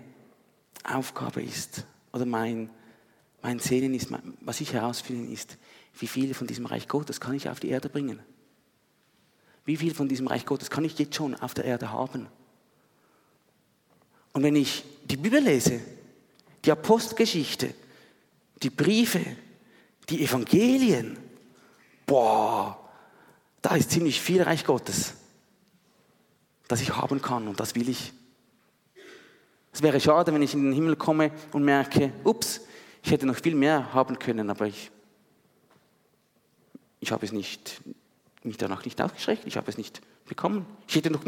Aufgabe 0.84 1.41
ist, 1.41 1.88
oder 2.13 2.27
mein, 2.27 2.69
mein 3.41 3.58
Sehnen 3.58 3.95
ist, 3.95 4.10
was 4.41 4.62
ich 4.62 4.73
herausfinden 4.73 5.34
ist, 5.34 5.58
wie 5.97 6.05
viel 6.05 6.36
von 6.36 6.45
diesem 6.45 6.67
Reich 6.67 6.88
Gottes 6.88 7.19
kann 7.19 7.34
ich 7.34 7.49
auf 7.49 7.60
die 7.60 7.69
Erde 7.69 7.89
bringen? 7.89 8.19
Wie 9.65 9.75
viel 9.75 9.95
von 9.95 10.08
diesem 10.08 10.27
Reich 10.27 10.45
Gottes 10.45 10.69
kann 10.69 10.86
ich 10.86 10.99
jetzt 10.99 11.15
schon 11.15 11.34
auf 11.34 11.55
der 11.55 11.65
Erde 11.65 11.91
haben? 11.91 12.27
Und 14.34 14.43
wenn 14.43 14.55
ich 14.55 14.84
die 15.03 15.17
Bibel 15.17 15.41
lese, 15.41 15.82
die 16.63 16.71
Apostelgeschichte, 16.71 17.73
die 18.62 18.69
Briefe, 18.69 19.25
die 20.10 20.23
Evangelien, 20.23 21.17
boah, 22.05 22.88
da 23.63 23.75
ist 23.75 23.89
ziemlich 23.89 24.21
viel 24.21 24.43
Reich 24.43 24.63
Gottes, 24.63 25.15
das 26.67 26.82
ich 26.82 26.95
haben 26.95 27.19
kann 27.19 27.47
und 27.47 27.60
das 27.60 27.73
will 27.73 27.89
ich. 27.89 28.13
Es 29.71 29.82
wäre 29.82 29.99
schade, 29.99 30.34
wenn 30.34 30.41
ich 30.41 30.53
in 30.53 30.63
den 30.63 30.73
Himmel 30.73 30.95
komme 30.95 31.32
und 31.53 31.63
merke, 31.63 32.12
ups, 32.23 32.62
ich 33.03 33.12
hätte 33.12 33.25
noch 33.25 33.36
viel 33.36 33.55
mehr 33.55 33.93
haben 33.93 34.17
können, 34.19 34.49
aber 34.49 34.67
ich, 34.67 34.91
ich 36.99 37.12
habe 37.12 37.25
es 37.25 37.32
nicht, 37.32 37.82
mich 38.43 38.58
danach 38.58 38.84
nicht 38.84 39.01
ausgeschreckt, 39.01 39.45
ich 39.45 39.58
habe 39.58 39.69
es 39.69 39.77
nicht 39.77 40.01
bekommen. 40.27 40.65
Ich 40.88 40.95
hätte 40.95 41.12
noch 41.12 41.23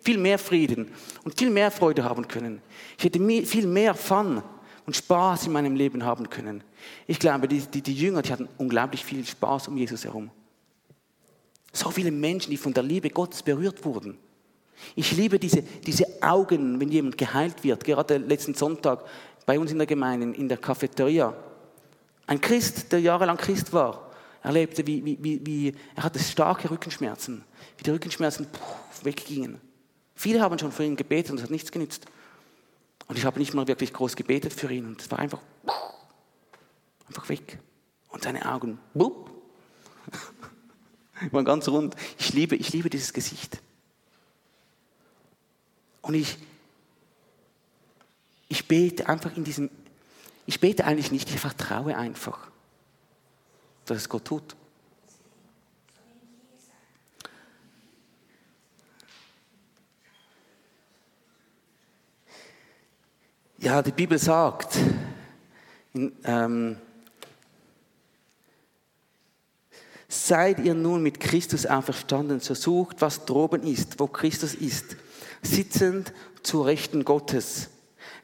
viel 0.00 0.18
mehr 0.18 0.38
Frieden 0.38 0.92
und 1.24 1.38
viel 1.38 1.50
mehr 1.50 1.70
Freude 1.70 2.04
haben 2.04 2.28
können. 2.28 2.60
Ich 2.98 3.04
hätte 3.04 3.18
viel 3.46 3.66
mehr 3.66 3.94
Fun 3.94 4.42
und 4.86 4.96
Spaß 4.96 5.46
in 5.46 5.52
meinem 5.52 5.74
Leben 5.74 6.04
haben 6.04 6.28
können. 6.28 6.62
Ich 7.06 7.18
glaube, 7.18 7.48
die, 7.48 7.60
die, 7.60 7.82
die 7.82 7.94
Jünger, 7.94 8.22
die 8.22 8.32
hatten 8.32 8.48
unglaublich 8.58 9.04
viel 9.04 9.24
Spaß 9.24 9.68
um 9.68 9.76
Jesus 9.76 10.04
herum. 10.04 10.30
So 11.72 11.90
viele 11.90 12.10
Menschen, 12.10 12.50
die 12.50 12.56
von 12.56 12.74
der 12.74 12.82
Liebe 12.82 13.10
Gottes 13.10 13.42
berührt 13.42 13.84
wurden. 13.84 14.18
Ich 14.94 15.12
liebe 15.12 15.38
diese, 15.38 15.62
diese 15.62 16.04
Augen, 16.22 16.80
wenn 16.80 16.88
jemand 16.88 17.18
geheilt 17.18 17.64
wird. 17.64 17.84
Gerade 17.84 18.18
letzten 18.18 18.54
Sonntag 18.54 19.04
bei 19.46 19.58
uns 19.58 19.70
in 19.70 19.78
der 19.78 19.86
Gemeinde, 19.86 20.36
in 20.36 20.48
der 20.48 20.58
Cafeteria. 20.58 21.34
Ein 22.26 22.40
Christ, 22.40 22.92
der 22.92 23.00
jahrelang 23.00 23.36
Christ 23.36 23.72
war, 23.72 24.10
erlebte, 24.42 24.86
wie, 24.86 25.04
wie, 25.04 25.40
wie, 25.46 25.74
er 25.94 26.02
hatte 26.02 26.18
starke 26.18 26.70
Rückenschmerzen, 26.70 27.44
wie 27.76 27.84
die 27.84 27.90
Rückenschmerzen 27.90 28.46
puh, 28.46 29.04
weggingen. 29.04 29.60
Viele 30.14 30.40
haben 30.40 30.58
schon 30.58 30.72
für 30.72 30.84
ihn 30.84 30.96
gebetet 30.96 31.30
und 31.32 31.38
es 31.38 31.44
hat 31.44 31.50
nichts 31.50 31.72
genützt. 31.72 32.06
Und 33.08 33.18
ich 33.18 33.24
habe 33.24 33.38
nicht 33.38 33.54
mal 33.54 33.66
wirklich 33.66 33.92
groß 33.92 34.16
gebetet 34.16 34.52
für 34.52 34.72
ihn. 34.72 34.86
Und 34.86 35.00
es 35.00 35.10
war 35.10 35.18
einfach, 35.18 35.40
einfach 37.08 37.28
weg. 37.28 37.58
Und 38.08 38.22
seine 38.22 38.50
Augen, 38.50 38.78
bup, 38.94 39.30
waren 41.30 41.44
ganz 41.44 41.68
rund. 41.68 41.96
Ich 42.18 42.32
liebe, 42.32 42.56
ich 42.56 42.72
liebe 42.72 42.90
dieses 42.90 43.12
Gesicht. 43.12 43.60
Und 46.02 46.14
ich, 46.14 46.36
ich 48.48 48.66
bete 48.66 49.08
einfach 49.08 49.36
in 49.36 49.44
diesem, 49.44 49.70
ich 50.46 50.60
bete 50.60 50.84
eigentlich 50.84 51.12
nicht, 51.12 51.30
ich 51.30 51.40
vertraue 51.40 51.96
einfach, 51.96 52.50
dass 53.86 53.98
es 53.98 54.08
Gott 54.08 54.24
tut. 54.24 54.56
Ja, 63.58 63.80
die 63.80 63.92
Bibel 63.92 64.18
sagt, 64.18 64.76
in, 65.92 66.12
ähm, 66.24 66.76
seid 70.08 70.58
ihr 70.58 70.74
nun 70.74 71.00
mit 71.00 71.20
Christus 71.20 71.64
auferstanden, 71.64 72.40
so 72.40 72.54
sucht, 72.54 73.00
was 73.00 73.24
droben 73.24 73.62
ist, 73.62 74.00
wo 74.00 74.08
Christus 74.08 74.54
ist, 74.54 74.96
sitzend 75.42 76.12
zu 76.42 76.62
Rechten 76.62 77.04
Gottes. 77.04 77.68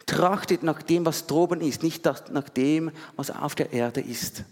Trachtet 0.06 0.62
nach 0.62 0.80
dem, 0.80 1.04
was 1.04 1.26
droben 1.26 1.60
ist, 1.60 1.82
nicht 1.82 2.04
nach 2.04 2.48
dem, 2.48 2.90
was 3.16 3.30
auf 3.30 3.54
der 3.54 3.72
Erde 3.72 4.00
ist. 4.00 4.44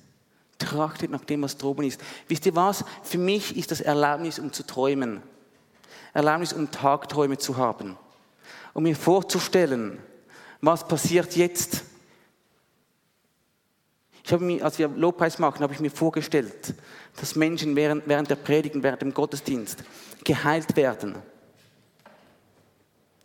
Trachtet 0.58 1.10
nach 1.10 1.24
dem, 1.24 1.42
was 1.42 1.56
droben 1.56 1.84
ist. 1.84 2.00
Wisst 2.28 2.46
ihr 2.46 2.54
was? 2.54 2.84
Für 3.02 3.18
mich 3.18 3.56
ist 3.56 3.70
das 3.70 3.80
Erlaubnis, 3.80 4.38
um 4.38 4.52
zu 4.52 4.66
träumen. 4.66 5.22
Erlaubnis, 6.12 6.52
um 6.52 6.70
Tagträume 6.70 7.38
zu 7.38 7.56
haben. 7.56 7.96
Um 8.74 8.82
mir 8.82 8.96
vorzustellen, 8.96 9.98
was 10.60 10.86
passiert 10.86 11.36
jetzt? 11.36 11.84
Ich 14.24 14.32
habe 14.32 14.44
mir, 14.44 14.64
als 14.64 14.78
wir 14.78 14.88
Lobpreis 14.88 15.38
machen, 15.38 15.60
habe 15.60 15.72
ich 15.72 15.80
mir 15.80 15.90
vorgestellt, 15.90 16.74
dass 17.20 17.36
Menschen 17.36 17.76
während, 17.76 18.08
während 18.08 18.28
der 18.28 18.36
Predigen, 18.36 18.82
während 18.82 19.02
dem 19.02 19.14
Gottesdienst 19.14 19.84
geheilt 20.24 20.76
werden. 20.76 21.16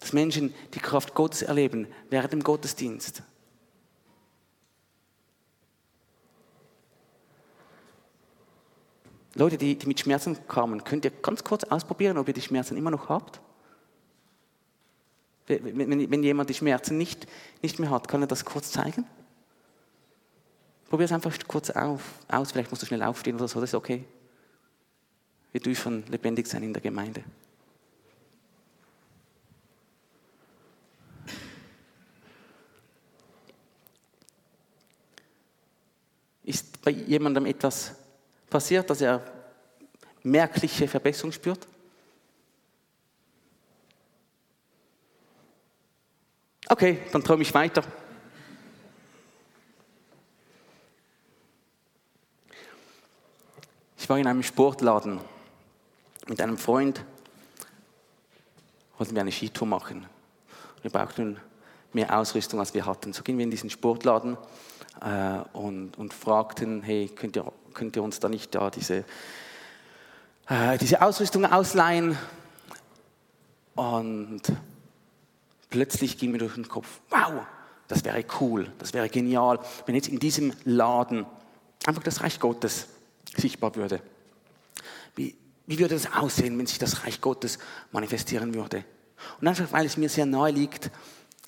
Dass 0.02 0.12
Menschen 0.12 0.54
die 0.74 0.80
Kraft 0.80 1.14
Gottes 1.14 1.44
erleben 1.44 1.88
während 2.10 2.34
dem 2.34 2.44
Gottesdienst. 2.44 3.24
Leute, 9.36 9.58
die, 9.58 9.78
die 9.78 9.88
mit 9.88 10.00
Schmerzen 10.00 10.38
kamen, 10.48 10.84
könnt 10.84 11.06
ihr 11.06 11.12
ganz 11.12 11.44
kurz 11.44 11.64
ausprobieren, 11.64 12.18
ob 12.18 12.28
ihr 12.28 12.34
die 12.34 12.42
Schmerzen 12.42 12.76
immer 12.76 12.92
noch 12.92 13.08
habt? 13.08 13.40
Wenn, 15.48 16.12
wenn, 16.12 16.24
jemand 16.24 16.50
die 16.50 16.54
Schmerzen 16.54 16.98
nicht, 16.98 17.28
nicht 17.62 17.80
mehr 17.80 17.90
hat, 17.90 18.08
kann 18.08 18.22
er 18.22 18.28
das 18.28 18.44
kurz 18.46 18.72
zeigen? 18.72 19.06
Probier 20.90 21.06
es 21.06 21.12
einfach 21.12 21.34
kurz 21.48 21.70
auf, 21.70 22.02
aus, 22.28 22.52
vielleicht 22.52 22.72
musst 22.72 22.82
du 22.82 22.86
schnell 22.86 23.04
aufstehen 23.04 23.36
oder 23.36 23.48
so, 23.48 23.62
das 23.62 23.70
ist 23.70 23.76
okay. 23.76 24.04
Wir 25.52 25.62
dürfen 25.62 26.06
lebendig 26.08 26.48
sein 26.48 26.64
in 26.64 26.74
der 26.74 26.82
Gemeinde. 26.82 27.24
Ist 36.44 36.82
bei 36.82 36.92
jemandem 36.92 37.46
etwas 37.46 37.96
passiert, 38.50 38.90
dass 38.90 39.02
er 39.02 39.22
merkliche 40.24 40.88
Verbesserung 40.88 41.32
spürt? 41.32 41.68
Okay, 46.68 47.00
dann 47.12 47.24
träume 47.24 47.42
ich 47.44 47.54
weiter. 47.54 47.84
Ich 53.98 54.10
war 54.10 54.18
in 54.18 54.26
einem 54.26 54.42
Sportladen 54.42 55.20
mit 56.28 56.42
einem 56.42 56.58
Freund, 56.58 57.04
wollten 58.98 59.14
wir 59.14 59.22
eine 59.22 59.32
Skitour 59.32 59.68
machen. 59.68 60.08
Wir 60.82 60.92
brauchten 60.92 61.38
mehr 61.94 62.18
Ausrüstung, 62.18 62.60
als 62.60 62.74
wir 62.74 62.86
hatten. 62.86 63.14
So 63.14 63.22
gingen 63.22 63.38
wir 63.38 63.44
in 63.44 63.52
diesen 63.52 63.70
Sportladen 63.70 64.38
und, 65.54 65.98
und 65.98 66.14
fragten, 66.14 66.84
hey, 66.84 67.10
könnt 67.10 67.36
ihr, 67.36 67.52
könnt 67.74 67.96
ihr 67.96 68.04
uns 68.04 68.20
da 68.20 68.30
nicht 68.30 68.54
da 68.54 68.70
diese, 68.70 69.04
äh, 70.48 70.78
diese 70.78 71.02
Ausrüstung 71.02 71.46
ausleihen? 71.46 72.18
Und 73.76 74.42
plötzlich 75.70 76.18
ging 76.18 76.32
mir 76.32 76.38
durch 76.38 76.54
den 76.54 76.68
Kopf, 76.68 77.02
wow, 77.10 77.46
das 77.88 78.06
wäre 78.06 78.24
cool, 78.40 78.72
das 78.78 78.94
wäre 78.94 79.10
genial, 79.10 79.60
wenn 79.86 79.96
jetzt 79.96 80.08
in 80.08 80.20
diesem 80.20 80.54
Laden 80.66 81.26
einfach 81.88 82.04
das 82.04 82.22
Reich 82.22 82.40
Gottes 82.40 82.88
sichtbar 83.36 83.76
würde. 83.76 84.02
Wie, 85.16 85.36
wie 85.66 85.80
würde 85.80 85.96
das 85.96 86.14
aussehen, 86.14 86.58
wenn 86.60 86.68
sich 86.68 86.80
das 86.80 87.06
Reich 87.06 87.22
Gottes 87.22 87.58
manifestieren 87.92 88.54
würde? 88.54 88.86
Und 89.40 89.48
einfach, 89.48 89.72
weil 89.72 89.86
es 89.86 89.98
mir 89.98 90.10
sehr 90.10 90.26
nahe 90.26 90.52
liegt, 90.52 90.92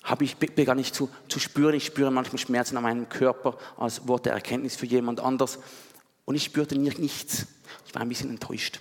habe 0.04 0.24
ich 0.24 0.36
begann 0.36 0.78
ich 0.78 0.92
zu, 0.92 1.08
zu 1.28 1.40
spüren. 1.40 1.74
Ich 1.74 1.86
spüre 1.86 2.10
manchmal 2.10 2.38
Schmerzen 2.38 2.76
an 2.76 2.82
meinem 2.82 3.08
Körper 3.08 3.56
als 3.76 4.06
Wort 4.06 4.26
der 4.26 4.34
Erkenntnis 4.34 4.76
für 4.76 4.86
jemand 4.86 5.18
anders. 5.18 5.58
Und 6.26 6.34
ich 6.34 6.44
spürte 6.44 6.78
nichts. 6.78 7.46
Ich 7.86 7.94
war 7.94 8.02
ein 8.02 8.08
bisschen 8.08 8.30
enttäuscht. 8.30 8.80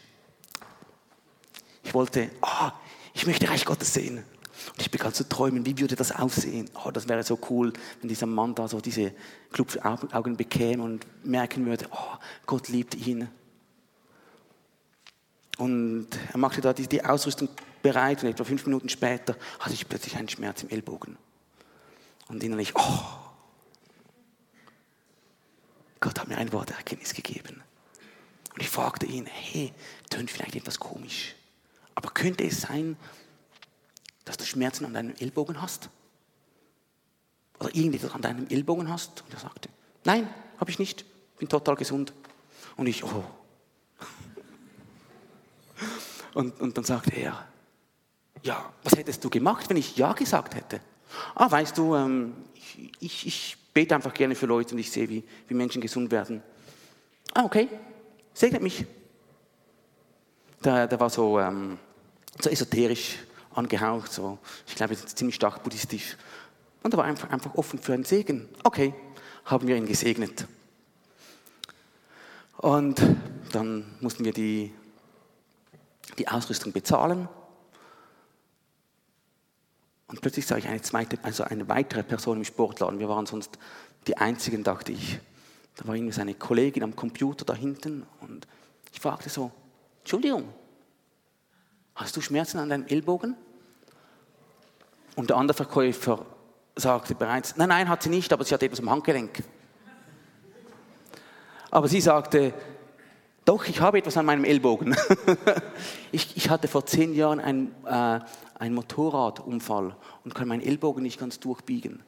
Ich 1.83 1.93
wollte, 1.93 2.29
oh, 2.41 2.69
ich 3.13 3.25
möchte 3.25 3.49
Reich 3.49 3.65
Gottes 3.65 3.93
sehen. 3.93 4.17
Und 4.17 4.81
ich 4.81 4.91
begann 4.91 5.13
zu 5.13 5.27
träumen, 5.27 5.65
wie 5.65 5.77
würde 5.79 5.95
das 5.95 6.11
aussehen? 6.11 6.69
Oh, 6.85 6.91
das 6.91 7.07
wäre 7.07 7.23
so 7.23 7.39
cool, 7.49 7.73
wenn 8.01 8.09
dieser 8.09 8.27
Mann 8.27 8.53
da 8.55 8.67
so 8.67 8.79
diese 8.79 9.13
Klubaugen 9.51 10.37
bekäme 10.37 10.83
und 10.83 11.05
merken 11.25 11.65
würde, 11.65 11.85
oh, 11.91 12.17
Gott 12.45 12.67
liebt 12.67 12.95
ihn. 12.95 13.29
Und 15.57 16.07
er 16.31 16.37
machte 16.37 16.61
da 16.61 16.73
die, 16.73 16.87
die 16.87 17.03
Ausrüstung 17.03 17.49
bereit 17.81 18.23
und 18.23 18.29
etwa 18.29 18.43
fünf 18.43 18.65
Minuten 18.65 18.89
später 18.89 19.35
hatte 19.59 19.73
ich 19.73 19.87
plötzlich 19.87 20.15
einen 20.17 20.29
Schmerz 20.29 20.63
im 20.63 20.69
Ellbogen. 20.69 21.17
Und 22.27 22.43
innerlich, 22.43 22.73
oh, 22.75 23.03
Gott 25.99 26.19
hat 26.19 26.27
mir 26.27 26.37
ein 26.37 26.51
Wort 26.51 26.71
Erkenntnis 26.71 27.13
gegeben. 27.13 27.61
Und 28.53 28.61
ich 28.61 28.69
fragte 28.69 29.05
ihn, 29.05 29.25
hey, 29.25 29.73
tönt 30.09 30.31
vielleicht 30.31 30.55
etwas 30.55 30.79
komisch, 30.79 31.35
aber 31.95 32.09
könnte 32.09 32.43
es 32.43 32.61
sein, 32.61 32.97
dass 34.25 34.37
du 34.37 34.45
Schmerzen 34.45 34.85
an 34.85 34.93
deinem 34.93 35.15
Ellbogen 35.19 35.61
hast? 35.61 35.89
Oder 37.59 37.75
irgendetwas 37.75 38.11
an 38.11 38.21
deinem 38.21 38.47
Ellbogen 38.47 38.89
hast? 38.89 39.21
Und 39.21 39.33
er 39.33 39.39
sagte, 39.39 39.69
nein, 40.03 40.27
habe 40.57 40.71
ich 40.71 40.79
nicht, 40.79 41.05
bin 41.37 41.47
total 41.49 41.75
gesund. 41.75 42.13
Und 42.75 42.87
ich, 42.87 43.03
oh. 43.03 43.23
Und, 46.33 46.59
und 46.59 46.77
dann 46.77 46.83
sagte 46.83 47.11
er, 47.15 47.47
ja, 48.41 48.73
was 48.83 48.95
hättest 48.95 49.23
du 49.23 49.29
gemacht, 49.29 49.69
wenn 49.69 49.77
ich 49.77 49.95
Ja 49.95 50.13
gesagt 50.13 50.55
hätte? 50.55 50.81
Ah, 51.35 51.49
weißt 51.49 51.77
du, 51.77 51.95
ähm, 51.95 52.33
ich, 52.99 53.27
ich, 53.27 53.57
bete 53.73 53.95
einfach 53.95 54.13
gerne 54.13 54.35
für 54.35 54.45
Leute 54.45 54.75
und 54.75 54.79
ich 54.79 54.91
sehe, 54.91 55.09
wie, 55.09 55.23
wie 55.47 55.53
Menschen 55.55 55.81
gesund 55.81 56.11
werden. 56.11 56.43
Ah, 57.33 57.43
okay, 57.43 57.67
segnet 58.31 58.61
mich. 58.61 58.85
Der, 60.63 60.87
der 60.87 60.99
war 60.99 61.09
so, 61.09 61.39
ähm, 61.39 61.79
so 62.39 62.51
esoterisch 62.51 63.17
angehaucht, 63.55 64.11
so, 64.11 64.37
ich 64.67 64.75
glaube, 64.75 64.95
ziemlich 64.95 65.35
stark 65.35 65.63
buddhistisch. 65.63 66.17
Und 66.83 66.93
er 66.93 66.97
war 66.97 67.05
einfach, 67.05 67.29
einfach 67.31 67.55
offen 67.55 67.79
für 67.79 67.93
einen 67.93 68.03
Segen. 68.03 68.47
Okay, 68.63 68.93
haben 69.45 69.67
wir 69.67 69.75
ihn 69.75 69.87
gesegnet. 69.87 70.47
Und 72.57 73.01
dann 73.51 73.97
mussten 73.99 74.23
wir 74.23 74.33
die, 74.33 74.71
die 76.17 76.27
Ausrüstung 76.27 76.71
bezahlen. 76.71 77.27
Und 80.07 80.21
plötzlich 80.21 80.45
sah 80.45 80.57
ich 80.57 80.67
eine, 80.67 80.81
zweite, 80.81 81.17
also 81.23 81.43
eine 81.43 81.67
weitere 81.67 82.03
Person 82.03 82.37
im 82.37 82.43
Sportladen. 82.43 82.99
Wir 82.99 83.09
waren 83.09 83.25
sonst 83.25 83.57
die 84.07 84.17
Einzigen, 84.17 84.63
dachte 84.63 84.91
ich. 84.91 85.19
Da 85.75 85.87
war 85.87 85.95
irgendwie 85.95 86.13
seine 86.13 86.35
Kollegin 86.35 86.83
am 86.83 86.95
Computer 86.95 87.45
da 87.45 87.55
hinten 87.55 88.05
und 88.21 88.45
ich 88.91 88.99
fragte 88.99 89.29
so, 89.29 89.51
Entschuldigung, 90.01 90.53
hast 91.95 92.15
du 92.15 92.21
Schmerzen 92.21 92.59
an 92.59 92.69
deinem 92.69 92.85
Ellbogen? 92.85 93.35
Und 95.15 95.29
der 95.29 95.37
andere 95.37 95.55
Verkäufer 95.55 96.25
sagte 96.75 97.15
bereits, 97.15 97.55
nein, 97.57 97.69
nein, 97.69 97.89
hat 97.89 98.03
sie 98.03 98.09
nicht, 98.09 98.31
aber 98.33 98.43
sie 98.43 98.53
hat 98.53 98.61
etwas 98.61 98.79
am 98.79 98.89
Handgelenk. 98.89 99.43
Aber 101.71 101.87
sie 101.87 102.01
sagte, 102.01 102.53
doch, 103.45 103.65
ich 103.65 103.81
habe 103.81 103.97
etwas 103.97 104.15
an 104.17 104.25
meinem 104.25 104.45
Ellbogen. 104.45 104.95
ich, 106.11 106.37
ich, 106.37 106.49
hatte 106.49 106.67
vor 106.67 106.85
zehn 106.85 107.13
Jahren 107.13 107.39
einen, 107.39 107.75
äh, 107.85 108.19
einen 108.55 108.75
Motorradunfall 108.75 109.95
und 110.23 110.33
kann 110.33 110.47
meinen 110.47 110.61
Ellbogen 110.61 111.03
nicht 111.03 111.19
ganz 111.19 111.39
durchbiegen. 111.39 112.01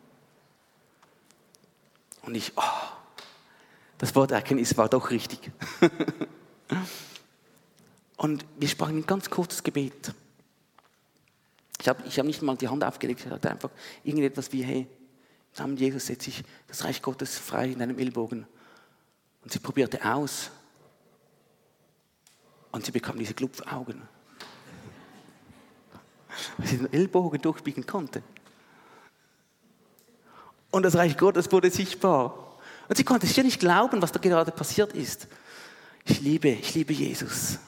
Und 2.21 2.35
ich, 2.35 2.53
oh, 2.55 2.61
das 3.97 4.15
Wort 4.15 4.31
Erkenntnis 4.31 4.77
war 4.77 4.87
doch 4.87 5.11
richtig. 5.11 5.51
und 8.17 8.45
wir 8.57 8.67
sprachen 8.67 8.99
ein 8.99 9.05
ganz 9.05 9.29
kurzes 9.29 9.61
Gebet. 9.61 10.13
Ich 11.81 11.89
habe 11.89 12.03
ich 12.07 12.17
hab 12.17 12.25
nicht 12.25 12.41
mal 12.41 12.55
die 12.55 12.69
Hand 12.69 12.83
aufgelegt, 12.83 13.21
ich 13.21 13.29
sagte 13.29 13.51
einfach 13.51 13.69
irgendetwas 14.03 14.51
wie, 14.53 14.63
hey, 14.63 14.87
im 15.55 15.59
Namen 15.59 15.77
Jesus 15.77 16.07
setze 16.07 16.29
ich 16.29 16.43
das 16.67 16.83
Reich 16.83 17.01
Gottes 17.01 17.37
frei 17.37 17.69
in 17.69 17.79
deinem 17.79 17.99
Ellbogen. 17.99 18.47
Und 19.43 19.51
sie 19.51 19.59
probierte 19.59 20.03
aus, 20.03 20.49
und 22.75 22.85
sie 22.85 22.91
bekam 22.91 23.17
diese 23.17 23.33
Klupfaugen. 23.33 24.01
Weil 26.57 26.67
sie 26.67 26.77
den 26.77 26.91
Ellbogen 26.91 27.41
durchbiegen 27.41 27.85
konnte. 27.85 28.21
Und 30.71 30.83
das 30.83 30.95
Reich 30.95 31.17
Gottes 31.17 31.49
wurde 31.53 31.71
sichtbar. 31.71 32.57
Und 32.89 32.97
sie 32.97 33.05
konnte 33.05 33.27
es 33.27 33.35
ja 33.35 33.43
nicht 33.43 33.61
glauben, 33.61 34.01
was 34.01 34.11
da 34.11 34.19
gerade 34.19 34.51
passiert 34.51 34.91
ist. 34.91 35.29
Ich 36.03 36.19
liebe, 36.19 36.49
ich 36.49 36.75
liebe 36.75 36.91
Jesus. 36.91 37.59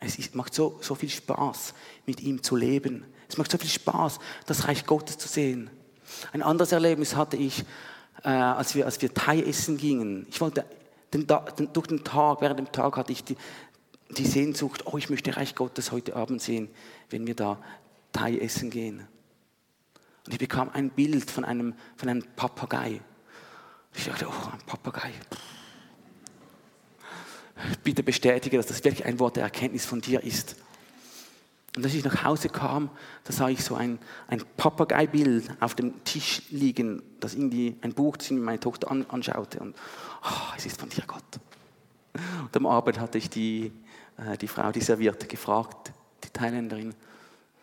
Es 0.00 0.34
macht 0.34 0.54
so, 0.54 0.78
so 0.80 0.94
viel 0.94 1.10
Spaß, 1.10 1.74
mit 2.06 2.22
ihm 2.22 2.42
zu 2.42 2.56
leben. 2.56 3.04
Es 3.28 3.36
macht 3.36 3.50
so 3.50 3.58
viel 3.58 3.68
Spaß, 3.68 4.20
das 4.46 4.66
Reich 4.66 4.86
Gottes 4.86 5.18
zu 5.18 5.28
sehen. 5.28 5.68
Ein 6.32 6.42
anderes 6.42 6.72
Erlebnis 6.72 7.14
hatte 7.14 7.36
ich, 7.36 7.62
äh, 8.22 8.28
als, 8.28 8.74
wir, 8.74 8.86
als 8.86 9.02
wir 9.02 9.12
Thai 9.12 9.42
essen 9.42 9.76
gingen. 9.76 10.26
Ich 10.30 10.40
wollte 10.40 10.64
den, 11.12 11.26
den, 11.58 11.72
durch 11.72 11.86
den 11.86 12.04
Tag, 12.04 12.40
während 12.40 12.58
dem 12.58 12.72
Tag 12.72 12.96
hatte 12.96 13.12
ich 13.12 13.24
die, 13.24 13.36
die 14.10 14.26
Sehnsucht, 14.26 14.86
oh, 14.86 14.98
ich 14.98 15.10
möchte 15.10 15.36
Reich 15.36 15.54
Gottes 15.54 15.92
heute 15.92 16.16
Abend 16.16 16.40
sehen, 16.40 16.68
wenn 17.10 17.26
wir 17.26 17.34
da 17.34 17.58
Thai 18.12 18.38
essen 18.38 18.70
gehen. 18.70 19.06
Und 20.26 20.32
ich 20.32 20.38
bekam 20.38 20.70
ein 20.70 20.90
Bild 20.90 21.30
von 21.30 21.44
einem, 21.44 21.74
von 21.96 22.08
einem 22.08 22.24
Papagei. 22.34 23.00
Ich 23.94 24.04
dachte, 24.04 24.26
oh, 24.28 24.48
ein 24.52 24.64
Papagei. 24.66 25.12
Bitte 27.82 28.02
bestätige, 28.02 28.56
dass 28.56 28.66
das 28.66 28.84
wirklich 28.84 29.04
ein 29.04 29.18
Wort 29.18 29.36
der 29.36 29.44
Erkenntnis 29.44 29.86
von 29.86 30.00
dir 30.00 30.22
ist. 30.22 30.56
Und 31.76 31.84
als 31.84 31.94
ich 31.94 32.04
nach 32.04 32.24
Hause 32.24 32.48
kam, 32.48 32.90
da 33.24 33.32
sah 33.32 33.48
ich 33.48 33.62
so 33.62 33.74
ein, 33.74 33.98
ein 34.28 34.42
Papagei-Bild 34.56 35.50
auf 35.60 35.74
dem 35.74 36.02
Tisch 36.04 36.42
liegen, 36.50 37.02
das 37.20 37.34
irgendwie 37.34 37.76
ein 37.82 37.92
Buch, 37.92 38.16
das 38.16 38.30
meine 38.30 38.58
Tochter 38.58 38.90
an, 38.90 39.04
anschaute. 39.08 39.60
Und 39.60 39.76
oh, 40.24 40.54
es 40.56 40.64
ist 40.64 40.80
von 40.80 40.88
dir, 40.88 41.04
Gott. 41.06 41.22
Und 42.42 42.56
am 42.56 42.66
Abend 42.66 42.98
hatte 42.98 43.18
ich 43.18 43.28
die, 43.28 43.72
äh, 44.18 44.36
die 44.38 44.48
Frau, 44.48 44.72
die 44.72 44.80
servierte, 44.80 45.26
gefragt, 45.26 45.92
die 46.24 46.30
Thailänderin. 46.30 46.94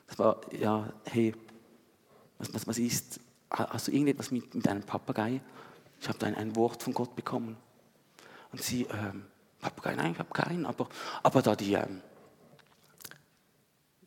Das 0.07 0.19
war, 0.19 0.41
ja, 0.51 0.91
hey, 1.05 1.33
was, 2.37 2.53
was, 2.53 2.67
was 2.67 2.77
ist, 2.77 3.19
hast 3.49 3.87
du 3.87 3.91
irgendetwas 3.91 4.31
mit, 4.31 4.53
mit 4.53 4.67
einem 4.67 4.83
Papagei? 4.83 5.41
Ich 5.99 6.07
habe 6.07 6.19
da 6.19 6.27
ein, 6.27 6.35
ein, 6.35 6.55
Wort 6.55 6.83
von 6.83 6.93
Gott 6.93 7.15
bekommen. 7.15 7.55
Und 8.51 8.61
sie, 8.61 8.83
ähm, 8.83 9.25
Papagei, 9.61 9.95
nein, 9.95 10.11
ich 10.11 10.19
habe 10.19 10.33
keinen. 10.33 10.65
Aber, 10.65 10.89
aber 11.23 11.41
da 11.41 11.55
die, 11.55 11.73
ähm, 11.73 12.01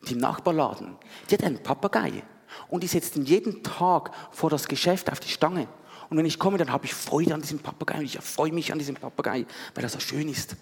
die 0.07 0.13
im 0.13 0.19
Nachbarladen, 0.19 0.97
die 1.29 1.35
hat 1.35 1.45
einen 1.45 1.63
Papagei. 1.63 2.23
Und 2.69 2.83
die 2.83 2.87
setzt 2.87 3.17
ihn 3.17 3.25
jeden 3.25 3.63
Tag 3.63 4.13
vor 4.31 4.51
das 4.51 4.69
Geschäft 4.69 5.11
auf 5.11 5.21
die 5.21 5.29
Stange. 5.29 5.69
Und 6.09 6.17
wenn 6.17 6.27
ich 6.27 6.39
komme, 6.39 6.59
dann 6.59 6.71
habe 6.71 6.85
ich 6.85 6.95
Freude 6.95 7.35
an 7.35 7.41
diesem 7.41 7.59
Papagei. 7.59 8.03
Ich 8.03 8.19
freue 8.21 8.53
mich 8.53 8.73
an 8.73 8.79
diesem 8.79 8.95
Papagei, 8.95 9.47
weil 9.75 9.85
er 9.85 9.91
so 9.91 9.99
schön 9.99 10.29
ist. 10.29 10.57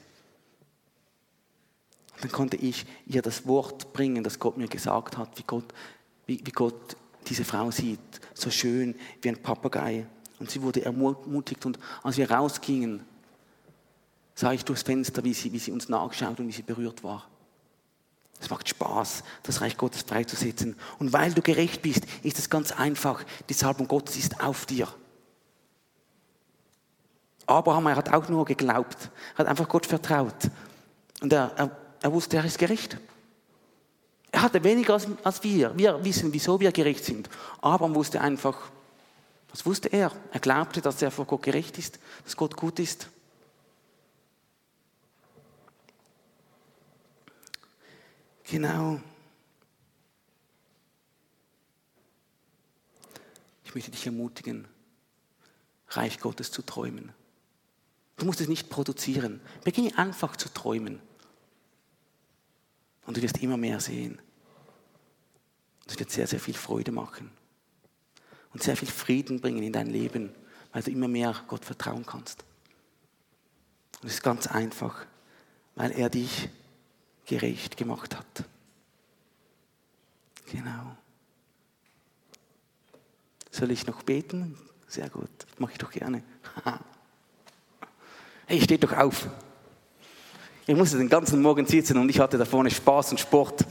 Dann 2.25 2.33
konnte 2.33 2.57
ich 2.57 2.87
ihr 3.07 3.21
das 3.21 3.47
Wort 3.47 3.93
bringen, 3.93 4.25
das 4.25 4.39
Gott 4.39 4.57
mir 4.57 4.67
gesagt 4.67 5.19
hat, 5.19 5.37
wie 5.37 5.43
Gott, 5.47 5.75
wie, 6.25 6.41
wie 6.43 6.53
Gott 6.53 6.97
diese 7.27 7.45
Frau 7.45 7.71
sieht. 7.71 8.01
So 8.33 8.49
schön 8.49 8.95
wie 9.21 9.29
ein 9.29 9.43
Papagei. 9.43 10.07
Und 10.39 10.51
sie 10.51 10.63
wurde 10.63 10.83
ermutigt. 10.83 11.67
Und 11.67 11.79
als 12.03 12.17
wir 12.17 12.31
rausgingen, 12.31 13.05
sah 14.35 14.55
ich 14.55 14.65
durchs 14.65 14.85
Fenster, 14.85 15.23
wie 15.23 15.35
sie, 15.35 15.53
wie 15.53 15.59
sie 15.59 15.71
uns 15.71 15.91
nachschaut 15.91 16.41
und 16.41 16.49
wie 16.49 16.53
sie 16.53 16.63
berührt 16.63 17.05
war. 17.05 17.29
Es 18.41 18.49
macht 18.49 18.71
Spaß, 18.71 19.23
das 19.43 19.61
Reich 19.61 19.77
Gottes 19.77 20.01
freizusetzen. 20.01 20.77
Und 20.99 21.13
weil 21.13 21.35
du 21.35 21.43
gerecht 21.43 21.83
bist, 21.83 22.07
ist 22.23 22.39
es 22.39 22.49
ganz 22.49 22.73
einfach. 22.73 23.23
Die 23.51 23.55
Salbung 23.55 23.87
Gottes 23.87 24.17
ist 24.17 24.43
auf 24.43 24.65
dir. 24.65 24.89
Abraham, 27.47 27.89
er 27.89 27.97
hat 27.97 28.11
auch 28.15 28.27
nur 28.31 28.47
geglaubt, 28.47 29.11
hat 29.35 29.47
einfach 29.47 29.69
Gott 29.69 29.85
vertraut. 29.85 30.51
Und 31.21 31.31
er, 31.31 31.53
er, 31.57 31.84
er 32.05 32.13
wusste, 32.13 32.37
er 32.37 32.45
ist 32.45 32.59
gerecht. 32.59 32.99
Er 34.31 34.43
hatte 34.43 34.63
weniger 34.63 34.93
als, 34.93 35.09
als 35.23 35.43
wir. 35.43 35.75
Wir 35.75 36.05
wissen, 36.05 36.35
wieso 36.35 36.61
wir 36.61 36.71
gerecht 36.71 37.03
sind. 37.03 37.31
Abraham 37.63 37.95
wusste 37.95 38.21
einfach, 38.21 38.71
was 39.49 39.65
wusste 39.65 39.89
er? 39.91 40.13
Er 40.31 40.41
glaubte, 40.41 40.83
dass 40.83 41.01
er 41.01 41.11
vor 41.11 41.25
Gott 41.25 41.41
gerecht 41.41 41.79
ist, 41.79 41.99
dass 42.25 42.37
Gott 42.37 42.59
gut 42.59 42.79
ist. 42.79 43.09
Genau. 48.51 49.01
Ich 53.65 53.75
möchte 53.75 53.93
dich 53.93 54.05
ermutigen, 54.05 54.69
Reich 55.89 56.21
Gottes 56.21 56.51
zu 56.51 56.61
träumen. 56.61 57.15
Du 58.19 58.27
musst 58.27 58.43
es 58.43 58.49
nicht 58.49 58.69
produzieren. 58.69 59.41
Beginne 59.65 59.97
einfach 59.97 60.37
zu 60.37 60.51
träumen. 60.51 61.01
Und 63.07 63.17
du 63.17 63.23
wirst 63.23 63.39
immer 63.39 63.57
mehr 63.57 63.81
sehen. 63.81 64.19
Es 65.87 65.99
wird 65.99 66.11
sehr, 66.11 66.27
sehr 66.27 66.41
viel 66.41 66.55
Freude 66.55 66.93
machen. 66.93 67.31
Und 68.53 68.63
sehr 68.63 68.77
viel 68.77 68.89
Frieden 68.89 69.41
bringen 69.41 69.63
in 69.63 69.73
dein 69.73 69.89
Leben, 69.89 70.33
weil 70.73 70.83
du 70.83 70.91
immer 70.91 71.09
mehr 71.09 71.35
Gott 71.49 71.65
vertrauen 71.65 72.07
kannst. 72.07 72.45
Und 74.01 74.09
es 74.09 74.15
ist 74.15 74.23
ganz 74.23 74.47
einfach, 74.47 75.07
weil 75.75 75.93
er 75.93 76.09
dich 76.09 76.49
gerecht 77.27 77.77
gemacht 77.77 78.17
hat. 78.17 78.45
Genau. 80.51 80.97
Soll 83.51 83.71
ich 83.71 83.87
noch 83.87 84.03
beten? 84.03 84.57
Sehr 84.87 85.09
gut, 85.09 85.31
mache 85.59 85.73
ich 85.73 85.79
doch 85.79 85.91
gerne. 85.91 86.23
Hey, 88.47 88.61
steht 88.61 88.85
doch 88.85 88.93
auf. 88.93 89.27
Ich 90.67 90.75
musste 90.75 90.97
den 90.97 91.11
ganzen 91.11 91.43
Morgen 91.43 91.67
sitzen 91.67 91.99
und 91.99 92.09
ich 92.09 92.19
hatte 92.19 92.39
da 92.39 92.47
vorne 92.47 92.71
Spaß 92.71 93.11
und 93.11 93.21
Sport. 93.21 93.67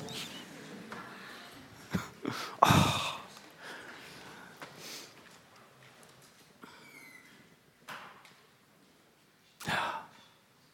Ja. 9.65 10.07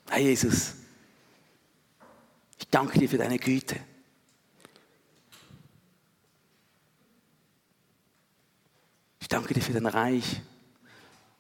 Herr 0.10 0.20
Jesus, 0.20 0.74
ich 2.58 2.68
danke 2.68 3.00
dir 3.00 3.08
für 3.08 3.18
deine 3.18 3.40
Güte. 3.40 3.80
Ich 9.22 9.30
danke 9.30 9.54
dir 9.54 9.62
für 9.62 9.72
dein 9.72 9.86
Reich. 9.86 10.42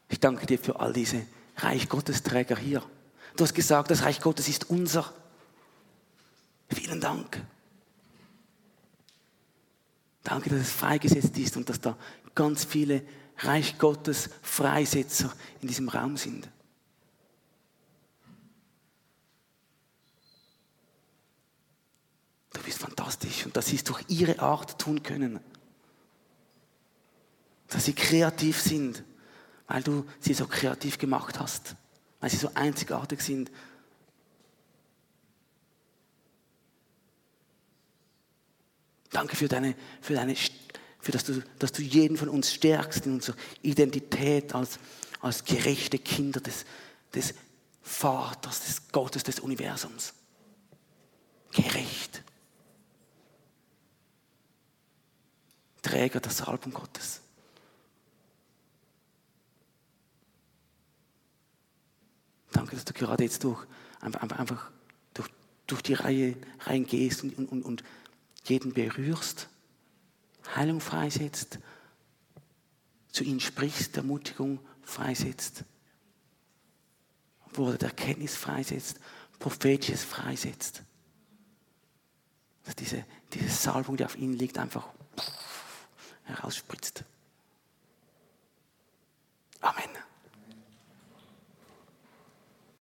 Ich 0.07 0.21
danke 0.21 0.45
dir 0.45 0.57
für 0.57 0.79
all 0.79 0.93
diese 0.93 1.25
Reich 1.57 1.89
Gottes 1.89 2.23
hier. 2.61 2.81
Du 3.35 3.43
hast 3.43 3.53
gesagt, 3.53 3.91
das 3.91 4.03
Reich 4.03 4.21
Gottes 4.21 4.47
ist 4.47 4.69
unser. 4.69 5.13
Vielen 6.69 6.99
Dank. 6.99 7.41
Danke, 10.23 10.49
dass 10.49 10.59
es 10.59 10.71
freigesetzt 10.71 11.37
ist 11.37 11.57
und 11.57 11.69
dass 11.69 11.79
da 11.79 11.97
ganz 12.35 12.63
viele 12.65 13.03
Reich 13.39 13.77
Gottes 13.77 14.29
Freisetzer 14.41 15.33
in 15.61 15.67
diesem 15.67 15.89
Raum 15.89 16.17
sind. 16.17 16.49
Du 22.53 22.61
bist 22.61 22.79
fantastisch 22.79 23.45
und 23.45 23.55
dass 23.55 23.67
sie 23.67 23.77
es 23.77 23.83
durch 23.83 24.03
ihre 24.09 24.39
Art 24.39 24.79
tun 24.79 25.01
können. 25.01 25.39
Dass 27.69 27.85
sie 27.85 27.93
kreativ 27.93 28.59
sind 28.59 29.03
weil 29.69 29.83
du 29.83 30.03
sie 30.19 30.33
so 30.33 30.47
kreativ 30.47 30.97
gemacht 30.97 31.39
hast, 31.39 31.75
weil 32.19 32.29
sie 32.29 32.37
so 32.37 32.51
einzigartig 32.53 33.21
sind. 33.21 33.51
Danke 39.11 39.35
für 39.35 39.47
deine, 39.47 39.75
für 40.01 40.13
deine, 40.13 40.35
für 40.99 41.11
dass 41.11 41.23
du, 41.23 41.41
dass 41.57 41.71
du 41.71 41.81
jeden 41.81 42.17
von 42.17 42.29
uns 42.29 42.53
stärkst 42.53 43.05
in 43.05 43.13
unserer 43.13 43.37
Identität 43.61 44.53
als, 44.53 44.79
als 45.21 45.43
gerechte 45.43 45.97
Kinder 45.97 46.39
des, 46.39 46.65
des 47.13 47.33
Vaters, 47.81 48.65
des 48.65 48.91
Gottes, 48.91 49.23
des 49.23 49.39
Universums. 49.39 50.13
Gerecht. 51.51 52.23
Träger 55.81 56.19
der 56.19 56.31
Salbung 56.31 56.73
Gottes. 56.73 57.21
Danke, 62.51 62.75
dass 62.75 62.85
du 62.85 62.93
gerade 62.93 63.23
jetzt 63.23 63.43
durch, 63.43 63.65
einfach 64.01 64.71
durch, 65.13 65.27
durch 65.67 65.81
die 65.81 65.93
Reihe 65.93 66.35
reingehst 66.61 67.23
und, 67.23 67.37
und, 67.37 67.63
und 67.63 67.83
jeden 68.45 68.73
berührst, 68.73 69.49
Heilung 70.55 70.81
freisetzt, 70.81 71.59
zu 73.11 73.23
ihnen 73.23 73.39
sprichst, 73.39 73.97
Ermutigung 73.97 74.59
freisetzt, 74.81 75.65
Worte 77.53 77.77
der 77.79 77.89
Erkenntnis 77.89 78.35
freisetzt, 78.35 78.99
Prophetisches 79.39 80.03
freisetzt. 80.03 80.83
Dass 82.65 82.75
diese, 82.75 83.05
diese 83.33 83.49
Salbung, 83.49 83.97
die 83.97 84.05
auf 84.05 84.17
ihnen 84.17 84.33
liegt, 84.33 84.57
einfach 84.57 84.87
herausspritzt. 86.25 87.03
Amen. 89.61 89.89